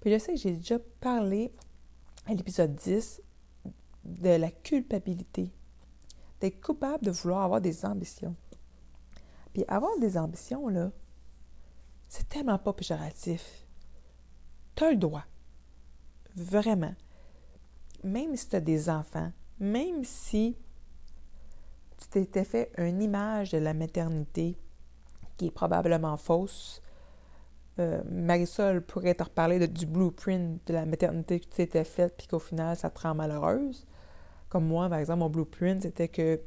Puis 0.00 0.12
je 0.12 0.18
sais 0.18 0.34
que 0.34 0.40
j'ai 0.40 0.52
déjà 0.52 0.78
parlé 1.00 1.52
à 2.26 2.34
l'épisode 2.34 2.74
10 2.74 3.22
de 4.04 4.30
la 4.30 4.50
culpabilité, 4.50 5.52
d'être 6.40 6.60
coupable 6.60 7.04
de 7.04 7.10
vouloir 7.10 7.42
avoir 7.42 7.60
des 7.60 7.84
ambitions. 7.84 8.34
Puis 9.52 9.64
avoir 9.68 9.98
des 9.98 10.16
ambitions, 10.16 10.68
là, 10.68 10.90
c'est 12.08 12.28
tellement 12.28 12.58
pas 12.58 12.72
péjoratif. 12.72 13.66
Tu 14.74 14.84
as 14.84 14.90
le 14.92 14.96
droit. 14.96 15.24
Vraiment. 16.34 16.94
Même 18.02 18.36
si 18.36 18.48
tu 18.48 18.56
as 18.56 18.60
des 18.60 18.88
enfants, 18.88 19.32
même 19.58 20.04
si 20.04 20.56
tu 22.00 22.08
t'étais 22.08 22.44
fait 22.44 22.72
une 22.78 23.02
image 23.02 23.52
de 23.52 23.58
la 23.58 23.74
maternité 23.74 24.56
qui 25.36 25.46
est 25.46 25.50
probablement 25.50 26.16
fausse, 26.16 26.82
euh, 27.78 28.02
Marisol 28.10 28.82
pourrait 28.82 29.14
te 29.14 29.22
reparler 29.22 29.66
du 29.66 29.86
blueprint 29.86 30.60
de 30.66 30.74
la 30.74 30.84
maternité 30.84 31.40
que 31.40 31.44
tu 31.44 31.50
t'étais 31.50 31.84
faite, 31.84 32.14
puis 32.16 32.26
qu'au 32.26 32.38
final, 32.38 32.76
ça 32.76 32.90
te 32.90 33.00
rend 33.00 33.14
malheureuse. 33.14 33.86
Comme 34.48 34.66
moi, 34.66 34.88
par 34.88 34.98
exemple, 34.98 35.20
mon 35.20 35.30
blueprint, 35.30 35.82
c'était 35.82 36.08
que 36.08 36.40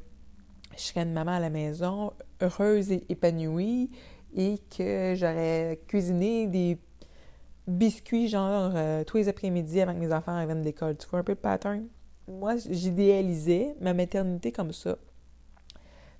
je 0.75 0.81
serais 0.81 1.01
une 1.03 1.13
maman 1.13 1.31
à 1.31 1.39
la 1.39 1.49
maison, 1.49 2.13
heureuse 2.41 2.91
et 2.91 3.03
épanouie, 3.09 3.89
et 4.35 4.59
que 4.75 5.13
j'aurais 5.15 5.79
cuisiné 5.87 6.47
des 6.47 6.77
biscuits, 7.67 8.27
genre, 8.27 8.71
euh, 8.75 9.03
tous 9.03 9.17
les 9.17 9.29
après-midi 9.29 9.79
que 9.79 9.91
mes 9.91 10.13
enfants 10.13 10.39
reviennent 10.39 10.61
de 10.61 10.65
l'école. 10.65 10.97
Tu 10.97 11.07
vois 11.07 11.19
un 11.19 11.23
peu 11.23 11.31
le 11.31 11.37
pattern? 11.37 11.87
Moi, 12.27 12.57
j'idéalisais 12.57 13.75
ma 13.81 13.93
maternité 13.93 14.51
comme 14.51 14.71
ça. 14.71 14.97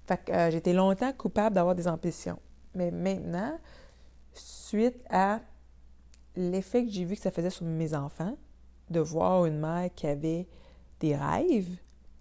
Fait 0.06 0.24
que 0.24 0.32
euh, 0.32 0.52
j'étais 0.52 0.74
longtemps 0.74 1.13
coupable 1.13 1.56
d'avoir 1.56 1.76
des 1.76 1.88
ambitions. 1.88 2.39
Mais 2.76 2.92
maintenant, 2.92 3.58
suite 4.34 5.02
à 5.10 5.39
l'effet 6.36 6.86
que 6.86 6.92
j'ai 6.92 7.06
vu 7.06 7.16
que 7.16 7.22
ça 7.22 7.32
faisait 7.32 7.50
sur 7.50 7.66
mes 7.66 7.94
enfants, 7.94 8.36
de 8.89 9.00
voir 9.00 9.46
une 9.46 9.60
mère 9.60 9.89
qui 9.96 10.08
avait 10.08 10.48
des 11.00 11.16
rêves, 11.16 11.78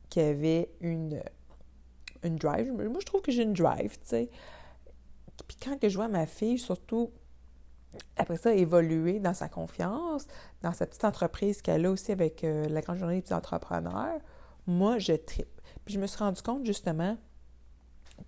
qui 0.09 0.21
avait 0.21 0.71
une, 0.81 1.23
une 2.23 2.37
drive. 2.37 2.73
Moi, 2.73 3.01
je 3.01 3.07
trouve 3.07 3.23
que 3.23 3.33
j'ai 3.33 3.43
une 3.43 3.55
drive, 3.55 3.99
tu 3.99 4.07
sais. 4.07 4.31
Puis 5.49 5.57
quand 5.63 5.77
je 5.83 5.95
vois 5.95 6.09
ma 6.09 6.27
fille, 6.27 6.59
surtout, 6.59 7.11
après 8.17 8.37
ça, 8.37 8.55
évoluer 8.55 9.19
dans 9.19 9.35
sa 9.35 9.49
confiance, 9.49 10.27
dans 10.63 10.73
sa 10.73 10.87
petite 10.87 11.05
entreprise 11.05 11.63
qu'elle 11.63 11.87
a 11.87 11.91
aussi 11.91 12.13
avec 12.13 12.45
euh, 12.45 12.69
la 12.69 12.81
grande 12.81 12.99
journée 12.99 13.21
des 13.21 13.33
entrepreneurs, 13.33 14.19
moi, 14.67 14.99
je 14.99 15.15
tripe. 15.15 15.61
Puis 15.85 15.95
je 15.95 16.01
me 16.01 16.07
suis 16.07 16.19
rendu 16.19 16.43
compte, 16.43 16.65
justement, 16.65 17.17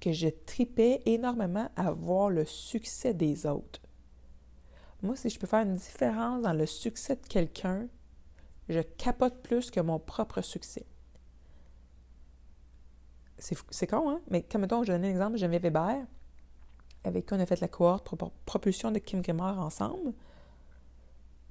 que 0.00 0.12
je 0.12 0.28
tripais 0.28 1.02
énormément 1.06 1.68
à 1.76 1.90
voir 1.90 2.30
le 2.30 2.44
succès 2.44 3.14
des 3.14 3.46
autres. 3.46 3.80
Moi, 5.02 5.16
si 5.16 5.28
je 5.28 5.38
peux 5.38 5.46
faire 5.46 5.66
une 5.66 5.74
différence 5.76 6.42
dans 6.42 6.52
le 6.52 6.66
succès 6.66 7.16
de 7.16 7.26
quelqu'un, 7.26 7.88
je 8.68 8.80
capote 8.80 9.42
plus 9.42 9.70
que 9.70 9.80
mon 9.80 9.98
propre 9.98 10.40
succès. 10.40 10.86
C'est 13.38 13.86
con, 13.86 14.08
hein? 14.08 14.20
Mais 14.30 14.42
comme 14.42 14.62
mettons, 14.62 14.82
je 14.82 14.92
donne 14.92 15.04
un 15.04 15.08
exemple, 15.08 15.36
Geneviève 15.36 15.62
Weber, 15.62 16.06
avec 17.04 17.26
qui 17.26 17.34
on 17.34 17.40
a 17.40 17.44
fait 17.44 17.60
la 17.60 17.68
cohorte 17.68 18.08
propulsion 18.46 18.90
de 18.90 18.98
Kim 18.98 19.20
Kemmer 19.20 19.42
ensemble. 19.42 20.14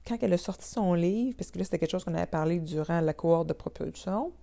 Quand 0.07 0.17
elle 0.21 0.33
a 0.33 0.37
sorti 0.37 0.67
son 0.67 0.95
livre, 0.95 1.37
parce 1.37 1.51
que 1.51 1.59
là, 1.59 1.63
c'était 1.63 1.77
quelque 1.77 1.91
chose 1.91 2.03
qu'on 2.03 2.15
avait 2.15 2.25
parlé 2.25 2.59
durant 2.59 2.99
la 3.01 3.13
cohorte 3.13 3.47
de 3.47 3.53
propulsion, 3.53 4.33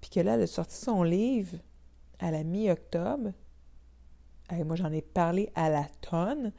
puis 0.00 0.10
que 0.10 0.20
là, 0.20 0.34
elle 0.34 0.42
a 0.42 0.46
sorti 0.48 0.74
son 0.74 1.04
livre 1.04 1.56
à 2.18 2.30
la 2.30 2.44
mi-octobre. 2.44 3.32
moi, 4.64 4.76
j'en 4.76 4.92
ai 4.92 5.02
parlé 5.02 5.50
à 5.54 5.70
la 5.70 5.86
tonne 6.00 6.52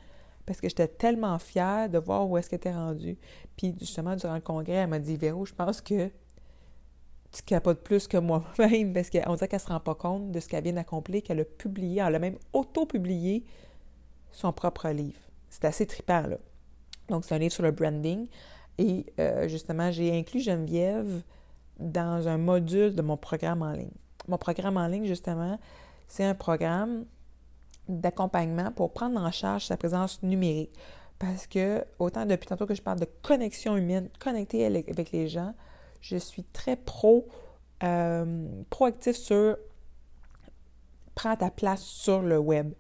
parce 0.46 0.62
que 0.62 0.70
j'étais 0.70 0.88
tellement 0.88 1.38
fière 1.40 1.90
de 1.90 1.98
voir 1.98 2.28
où 2.30 2.38
est-ce 2.38 2.50
qu'elle 2.50 2.58
était 2.58 2.74
rendue. 2.74 3.18
Puis 3.58 3.76
justement, 3.80 4.16
durant 4.16 4.36
le 4.36 4.42
congrès, 4.42 4.74
elle 4.74 4.90
m'a 4.90 5.00
dit 5.00 5.18
Véro, 5.18 5.46
je 5.46 5.54
pense 5.54 5.82
que 5.82 6.10
tu 7.32 7.44
capotes 7.44 7.84
plus 7.84 8.08
que 8.08 8.18
moi-même 8.18 8.94
parce 8.94 9.10
qu'on 9.10 9.36
dirait 9.36 9.48
qu'elle 9.48 9.60
ne 9.60 9.66
se 9.66 9.68
rend 9.68 9.80
pas 9.80 9.96
compte 9.96 10.32
de 10.32 10.40
ce 10.40 10.48
qu'elle 10.48 10.64
vient 10.64 10.74
d'accomplir, 10.74 11.22
qu'elle 11.22 11.42
a 11.42 11.46
publié, 11.46 12.02
elle 12.06 12.16
a 12.16 12.20
même 12.20 12.38
auto-publié 12.54 13.46
son 14.32 14.54
propre 14.54 14.90
livre. 14.90 15.20
C'est 15.50 15.66
assez 15.66 15.86
trippant, 15.86 16.22
là. 16.22 16.38
Donc, 17.10 17.26
c'est 17.26 17.36
un 17.36 17.40
livre 17.40 17.54
sur 17.54 17.64
le 17.64 17.72
branding. 17.72 18.28
Et 18.78 19.06
euh, 19.20 19.48
justement, 19.48 19.92
j'ai 19.92 20.18
inclus 20.18 20.42
Geneviève 20.42 21.24
dans 21.80 22.28
un 22.28 22.38
module 22.38 22.96
de 22.96 23.02
mon 23.02 23.18
programme 23.18 23.62
en 23.62 23.72
ligne. 23.72 23.92
Mon 24.28 24.38
programme 24.38 24.78
en 24.78 24.88
ligne, 24.88 25.06
justement, 25.06 25.60
c'est 26.08 26.26
un 26.26 26.36
programme 26.36 27.06
d'accompagnement 27.88 28.72
pour 28.72 28.92
prendre 28.92 29.22
en 29.22 29.32
charge 29.32 29.66
sa 29.66 29.78
présence 29.78 30.22
numérique. 30.24 30.72
Parce 31.20 31.48
que, 31.48 31.84
autant 32.00 32.26
depuis 32.26 32.48
tantôt 32.48 32.66
que 32.66 32.76
je 32.76 32.82
parle 32.82 33.00
de 33.00 33.08
connexion 33.24 33.76
humaine, 33.76 34.10
connecter 34.20 34.66
avec 34.66 35.12
les 35.12 35.28
gens, 35.28 35.54
je 36.02 36.18
suis 36.18 36.44
très 36.44 36.76
pro, 36.76 37.28
euh, 37.84 38.48
proactif 38.70 39.16
sur 39.16 39.58
prends 41.16 41.36
ta 41.36 41.50
place 41.50 41.82
sur 41.82 42.22
le 42.22 42.38
web. 42.38 42.74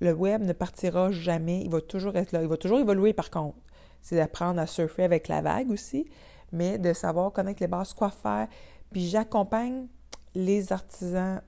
Le 0.00 0.12
web 0.12 0.42
ne 0.42 0.52
partira 0.52 1.10
jamais, 1.10 1.60
il 1.60 1.70
va 1.70 1.80
toujours 1.82 2.16
être 2.16 2.32
là, 2.32 2.42
il 2.42 2.48
va 2.48 2.56
toujours 2.56 2.78
évoluer 2.78 3.12
par 3.12 3.30
contre. 3.30 3.58
C'est 4.00 4.16
d'apprendre 4.16 4.60
à 4.60 4.66
surfer 4.66 5.04
avec 5.04 5.28
la 5.28 5.42
vague 5.42 5.70
aussi, 5.70 6.06
mais 6.52 6.78
de 6.78 6.92
savoir 6.94 7.32
connaître 7.32 7.62
les 7.62 7.66
bases, 7.66 7.92
quoi 7.92 8.10
faire. 8.10 8.48
Puis 8.90 9.08
j'accompagne 9.08 9.86
les 10.36 10.70
artisans 10.70 11.40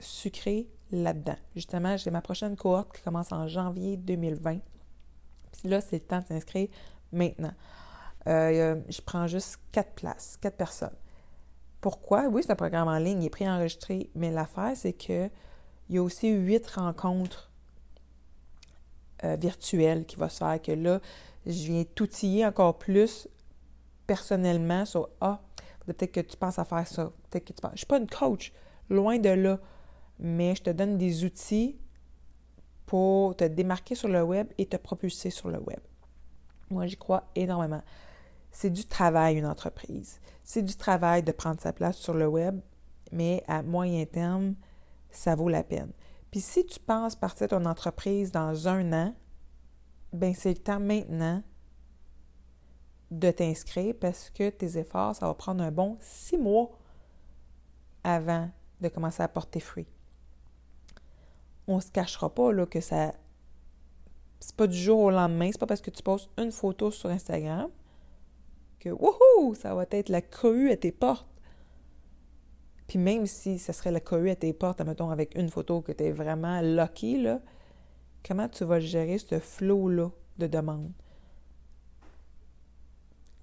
sucrés 0.00 0.68
là-dedans. 0.90 1.36
Justement, 1.54 1.96
j'ai 1.96 2.10
ma 2.10 2.20
prochaine 2.20 2.56
cohorte 2.56 2.96
qui 2.96 3.02
commence 3.02 3.30
en 3.32 3.46
janvier 3.46 3.96
2020. 3.96 4.58
Puis 5.52 5.68
là, 5.68 5.80
c'est 5.80 5.96
le 5.96 6.04
temps 6.04 6.20
de 6.20 6.26
s'inscrire 6.26 6.68
maintenant. 7.12 7.52
Euh, 8.26 8.80
je 8.88 9.00
prends 9.00 9.28
juste 9.28 9.60
quatre 9.70 9.94
places, 9.94 10.36
quatre 10.40 10.56
personnes. 10.56 10.96
Pourquoi? 11.80 12.26
Oui, 12.26 12.42
c'est 12.42 12.50
un 12.50 12.56
programme 12.56 12.88
en 12.88 12.98
ligne, 12.98 13.22
il 13.22 13.26
est 13.26 13.30
préenregistré, 13.30 14.10
mais 14.16 14.32
l'affaire, 14.32 14.72
c'est 14.74 14.92
que 14.92 15.30
il 15.88 15.94
y 15.94 15.98
a 15.98 16.02
aussi 16.02 16.28
huit 16.30 16.66
rencontres 16.66 17.52
euh, 19.22 19.36
virtuelles 19.36 20.04
qui 20.04 20.16
vont 20.16 20.28
se 20.28 20.38
faire, 20.38 20.60
que 20.60 20.72
là, 20.72 21.00
je 21.46 21.66
viens 21.66 21.84
t'outiller 21.84 22.44
encore 22.44 22.76
plus 22.76 23.28
personnellement 24.08 24.84
sur 24.84 25.10
Ah, 25.20 25.40
peut-être 25.86 26.12
que 26.12 26.20
tu 26.20 26.36
penses 26.36 26.58
à 26.58 26.64
faire 26.64 26.86
ça. 26.86 27.12
Peut-être 27.30 27.44
que 27.44 27.52
tu 27.52 27.60
penses. 27.60 27.72
Je 27.72 27.74
ne 27.74 27.78
suis 27.78 27.86
pas 27.86 27.98
une 27.98 28.08
coach, 28.08 28.52
loin 28.88 29.18
de 29.18 29.30
là 29.30 29.58
mais 30.18 30.54
je 30.54 30.62
te 30.62 30.70
donne 30.70 30.98
des 30.98 31.24
outils 31.24 31.78
pour 32.86 33.36
te 33.36 33.44
démarquer 33.44 33.94
sur 33.94 34.08
le 34.08 34.22
web 34.22 34.48
et 34.58 34.66
te 34.66 34.76
propulser 34.76 35.30
sur 35.30 35.48
le 35.48 35.58
web. 35.58 35.80
Moi, 36.70 36.86
j'y 36.86 36.96
crois 36.96 37.24
énormément. 37.34 37.82
C'est 38.50 38.70
du 38.70 38.86
travail, 38.86 39.36
une 39.36 39.46
entreprise. 39.46 40.20
C'est 40.44 40.62
du 40.62 40.76
travail 40.76 41.22
de 41.22 41.32
prendre 41.32 41.60
sa 41.60 41.72
place 41.72 41.96
sur 41.96 42.14
le 42.14 42.26
web, 42.26 42.60
mais 43.12 43.42
à 43.46 43.62
moyen 43.62 44.04
terme, 44.06 44.54
ça 45.10 45.34
vaut 45.34 45.48
la 45.48 45.62
peine. 45.62 45.92
Puis 46.30 46.40
si 46.40 46.64
tu 46.64 46.80
penses 46.80 47.16
partir 47.16 47.48
ton 47.48 47.64
entreprise 47.64 48.32
dans 48.32 48.68
un 48.68 48.92
an, 48.92 49.14
ben 50.12 50.34
c'est 50.34 50.50
le 50.50 50.62
temps 50.62 50.80
maintenant 50.80 51.42
de 53.10 53.30
t'inscrire 53.30 53.94
parce 54.00 54.30
que 54.30 54.50
tes 54.50 54.78
efforts, 54.78 55.16
ça 55.16 55.26
va 55.26 55.34
prendre 55.34 55.62
un 55.62 55.70
bon 55.70 55.96
six 56.00 56.36
mois 56.36 56.70
avant 58.04 58.50
de 58.80 58.88
commencer 58.88 59.22
à 59.22 59.28
porter 59.28 59.60
fruit 59.60 59.86
on 61.66 61.80
se 61.80 61.90
cachera 61.90 62.32
pas 62.32 62.52
là, 62.52 62.66
que 62.66 62.80
ça. 62.80 63.14
C'est 64.40 64.54
pas 64.54 64.66
du 64.66 64.76
jour 64.76 65.00
au 65.00 65.10
lendemain, 65.10 65.50
c'est 65.50 65.58
pas 65.58 65.66
parce 65.66 65.80
que 65.80 65.90
tu 65.90 66.02
postes 66.02 66.30
une 66.38 66.52
photo 66.52 66.90
sur 66.90 67.10
Instagram 67.10 67.70
que 68.78 68.90
wouhou, 68.90 69.54
ça 69.54 69.74
va 69.74 69.86
être 69.90 70.10
la 70.10 70.20
cohue 70.20 70.70
à 70.70 70.76
tes 70.76 70.92
portes. 70.92 71.26
Puis 72.86 72.98
même 72.98 73.26
si 73.26 73.58
ça 73.58 73.72
serait 73.72 73.90
la 73.90 74.00
cohue 74.00 74.30
à 74.30 74.36
tes 74.36 74.52
portes, 74.52 74.80
mettons, 74.82 75.10
avec 75.10 75.34
une 75.36 75.48
photo 75.48 75.80
que 75.80 75.90
tu 75.90 76.04
es 76.04 76.12
vraiment 76.12 76.60
lucky, 76.60 77.20
là, 77.20 77.40
comment 78.24 78.48
tu 78.48 78.64
vas 78.64 78.78
gérer 78.78 79.18
ce 79.18 79.40
flot-là 79.40 80.10
de 80.38 80.46
demandes? 80.46 80.92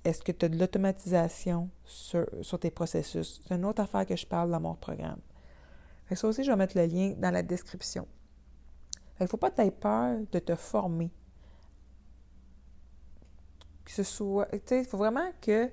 Est-ce 0.04 0.22
que 0.22 0.32
tu 0.32 0.46
as 0.46 0.50
de 0.50 0.58
l'automatisation 0.58 1.70
sur, 1.86 2.26
sur, 2.42 2.60
tes 2.60 2.72
processus? 2.72 3.42
C'est 3.48 3.56
une 3.56 3.66
autre 3.66 3.82
affaire 3.82 4.06
que 4.06 4.16
je 4.16 4.26
parle 4.26 4.52
dans 4.52 4.60
mon 4.60 4.76
programme. 4.76 5.20
Ça 6.13 6.28
aussi, 6.28 6.44
je 6.44 6.52
vais 6.52 6.58
mettre 6.58 6.78
le 6.78 6.86
lien 6.86 7.16
dans 7.18 7.32
la 7.32 7.42
description. 7.42 8.08
Il 9.20 9.24
ne 9.24 9.28
faut 9.28 9.38
pas 9.38 9.50
que 9.50 9.70
peur 9.70 10.20
de 10.32 10.39
te 10.39 10.56
former. 10.56 11.12
Que 13.86 13.92
ce 13.92 14.04
soit. 14.04 14.48
il 14.72 14.86
faut 14.86 14.98
vraiment 14.98 15.32
que 15.42 15.72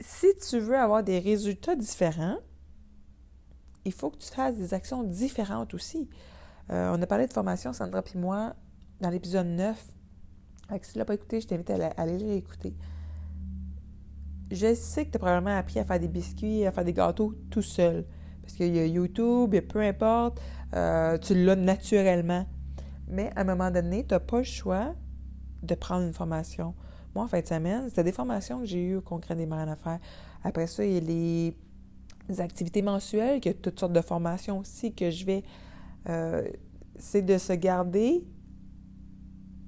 si 0.00 0.34
tu 0.48 0.58
veux 0.58 0.76
avoir 0.76 1.02
des 1.02 1.18
résultats 1.18 1.76
différents, 1.76 2.38
il 3.84 3.92
faut 3.92 4.10
que 4.10 4.18
tu 4.18 4.28
fasses 4.28 4.56
des 4.56 4.74
actions 4.74 5.02
différentes 5.02 5.74
aussi. 5.74 6.08
Euh, 6.70 6.94
on 6.96 7.02
a 7.02 7.06
parlé 7.06 7.26
de 7.26 7.32
formation, 7.32 7.72
Sandra 7.72 8.02
et 8.14 8.18
moi, 8.18 8.54
dans 9.00 9.10
l'épisode 9.10 9.46
9. 9.46 9.84
Si 10.80 10.92
tu 10.92 10.98
l'as 10.98 11.04
pas 11.04 11.14
écouté, 11.14 11.40
je 11.40 11.46
t'invite 11.46 11.70
à, 11.70 11.88
aller 11.96 12.18
l'écouter. 12.18 12.74
je 14.50 14.74
sais 14.74 15.06
que 15.06 15.10
tu 15.10 15.16
as 15.16 15.18
probablement 15.18 15.56
appris 15.56 15.78
à 15.78 15.84
faire 15.84 16.00
des 16.00 16.08
biscuits, 16.08 16.66
à 16.66 16.72
faire 16.72 16.84
des 16.84 16.92
gâteaux 16.92 17.34
tout 17.50 17.62
seul. 17.62 18.04
Parce 18.42 18.54
qu'il 18.54 18.74
y 18.74 18.78
a 18.78 18.86
YouTube, 18.86 19.54
peu 19.68 19.80
importe, 19.80 20.40
euh, 20.74 21.16
tu 21.18 21.34
l'as 21.34 21.56
naturellement. 21.56 22.46
Mais 23.08 23.30
à 23.36 23.42
un 23.42 23.44
moment 23.44 23.70
donné, 23.70 24.04
tu 24.04 24.14
n'as 24.14 24.20
pas 24.20 24.38
le 24.38 24.44
choix 24.44 24.94
de 25.62 25.74
prendre 25.74 26.06
une 26.06 26.12
formation. 26.12 26.74
Moi, 27.14 27.24
en 27.24 27.28
fin 27.28 27.40
de 27.40 27.46
semaine, 27.46 27.88
c'était 27.88 28.04
des 28.04 28.12
formations 28.12 28.60
que 28.60 28.66
j'ai 28.66 28.82
eues 28.82 28.96
au 28.96 29.00
Concret 29.00 29.36
des 29.36 29.46
marins 29.46 29.68
à 29.68 29.76
faire. 29.76 29.98
Après 30.42 30.66
ça, 30.66 30.84
il 30.84 30.92
y 30.94 30.96
a 30.96 31.00
les, 31.00 31.56
activités 32.40 32.82
mensuelles, 32.82 33.40
il 33.42 33.46
y 33.46 33.50
a 33.50 33.54
toutes 33.54 33.78
sortes 33.78 33.92
de 33.92 34.00
formations 34.00 34.58
aussi 34.60 34.94
que 34.94 35.10
je 35.10 35.26
vais. 35.26 35.42
Euh, 36.08 36.48
c'est 36.98 37.22
de 37.22 37.36
se 37.36 37.52
garder 37.52 38.24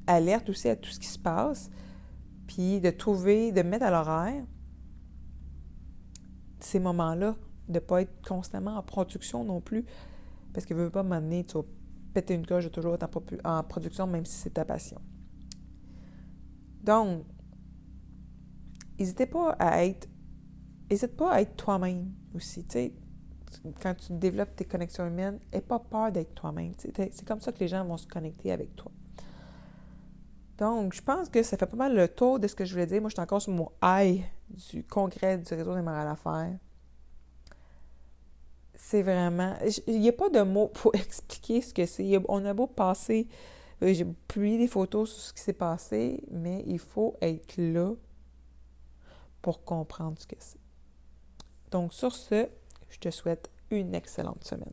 alerte 0.06 0.48
aussi 0.50 0.68
à 0.68 0.76
tout 0.76 0.90
ce 0.90 0.98
qui 0.98 1.06
se 1.06 1.18
passe, 1.18 1.70
puis 2.46 2.80
de 2.80 2.90
trouver, 2.90 3.52
de 3.52 3.62
mettre 3.62 3.84
à 3.86 3.90
l'horaire 3.90 4.44
ces 6.60 6.80
moments-là, 6.80 7.36
de 7.68 7.74
ne 7.74 7.78
pas 7.78 8.02
être 8.02 8.26
constamment 8.26 8.76
en 8.76 8.82
production 8.82 9.44
non 9.44 9.60
plus, 9.60 9.84
parce 10.52 10.66
que 10.66 10.74
ne 10.74 10.80
veut 10.80 10.90
pas 10.90 11.02
m'amener, 11.02 11.44
tu 11.44 11.58
péter 12.12 12.34
une 12.34 12.46
coche 12.46 12.64
de 12.64 12.68
toujours 12.70 12.94
être 12.94 13.08
en, 13.44 13.62
production, 13.64 14.06
même 14.06 14.24
si 14.24 14.34
c'est 14.34 14.54
ta 14.54 14.64
passion. 14.64 15.00
Donc, 16.82 17.24
n'hésitez 18.98 19.26
pas 19.26 19.50
à 19.58 19.84
être, 19.84 20.08
n'hésite 20.88 21.16
pas 21.16 21.32
à 21.32 21.40
être 21.40 21.56
toi-même 21.56 22.12
aussi, 22.34 22.64
quand 23.80 23.94
tu 23.94 24.12
développes 24.12 24.54
tes 24.56 24.64
connexions 24.64 25.06
humaines, 25.06 25.38
n'aie 25.52 25.60
pas 25.60 25.78
peur 25.78 26.12
d'être 26.12 26.34
toi-même. 26.34 26.72
C'est 26.76 27.24
comme 27.24 27.40
ça 27.40 27.52
que 27.52 27.60
les 27.60 27.68
gens 27.68 27.84
vont 27.84 27.96
se 27.96 28.06
connecter 28.06 28.52
avec 28.52 28.74
toi. 28.76 28.90
Donc, 30.58 30.94
je 30.94 31.02
pense 31.02 31.28
que 31.28 31.42
ça 31.42 31.56
fait 31.56 31.66
pas 31.66 31.76
mal 31.76 31.96
le 31.96 32.06
tour 32.06 32.38
de 32.38 32.46
ce 32.46 32.54
que 32.54 32.64
je 32.64 32.72
voulais 32.72 32.86
dire. 32.86 33.00
Moi, 33.00 33.10
je 33.10 33.14
suis 33.14 33.22
encore 33.22 33.42
sur 33.42 33.52
mon 33.52 33.70
high 33.82 34.22
du 34.48 34.84
congrès 34.84 35.38
du 35.38 35.52
réseau 35.52 35.74
des 35.74 35.82
morales 35.82 36.08
à 36.08 36.16
faire. 36.16 36.56
C'est 38.76 39.02
vraiment. 39.02 39.56
Il 39.86 40.00
n'y 40.00 40.08
a 40.08 40.12
pas 40.12 40.28
de 40.28 40.42
mots 40.42 40.68
pour 40.68 40.94
expliquer 40.94 41.60
ce 41.60 41.74
que 41.74 41.86
c'est. 41.86 42.20
On 42.28 42.44
a 42.44 42.54
beau 42.54 42.66
passer. 42.66 43.26
Euh, 43.82 43.92
j'ai 43.92 44.04
publié 44.04 44.58
des 44.58 44.68
photos 44.68 45.10
sur 45.10 45.22
ce 45.22 45.32
qui 45.32 45.40
s'est 45.40 45.52
passé, 45.52 46.22
mais 46.30 46.62
il 46.66 46.78
faut 46.78 47.16
être 47.20 47.56
là 47.56 47.92
pour 49.42 49.64
comprendre 49.64 50.18
ce 50.20 50.26
que 50.26 50.36
c'est. 50.38 50.60
Donc, 51.72 51.92
sur 51.92 52.14
ce, 52.14 52.48
je 52.88 52.98
te 52.98 53.10
souhaite 53.10 53.50
une 53.70 53.94
excellente 53.94 54.44
semaine. 54.44 54.72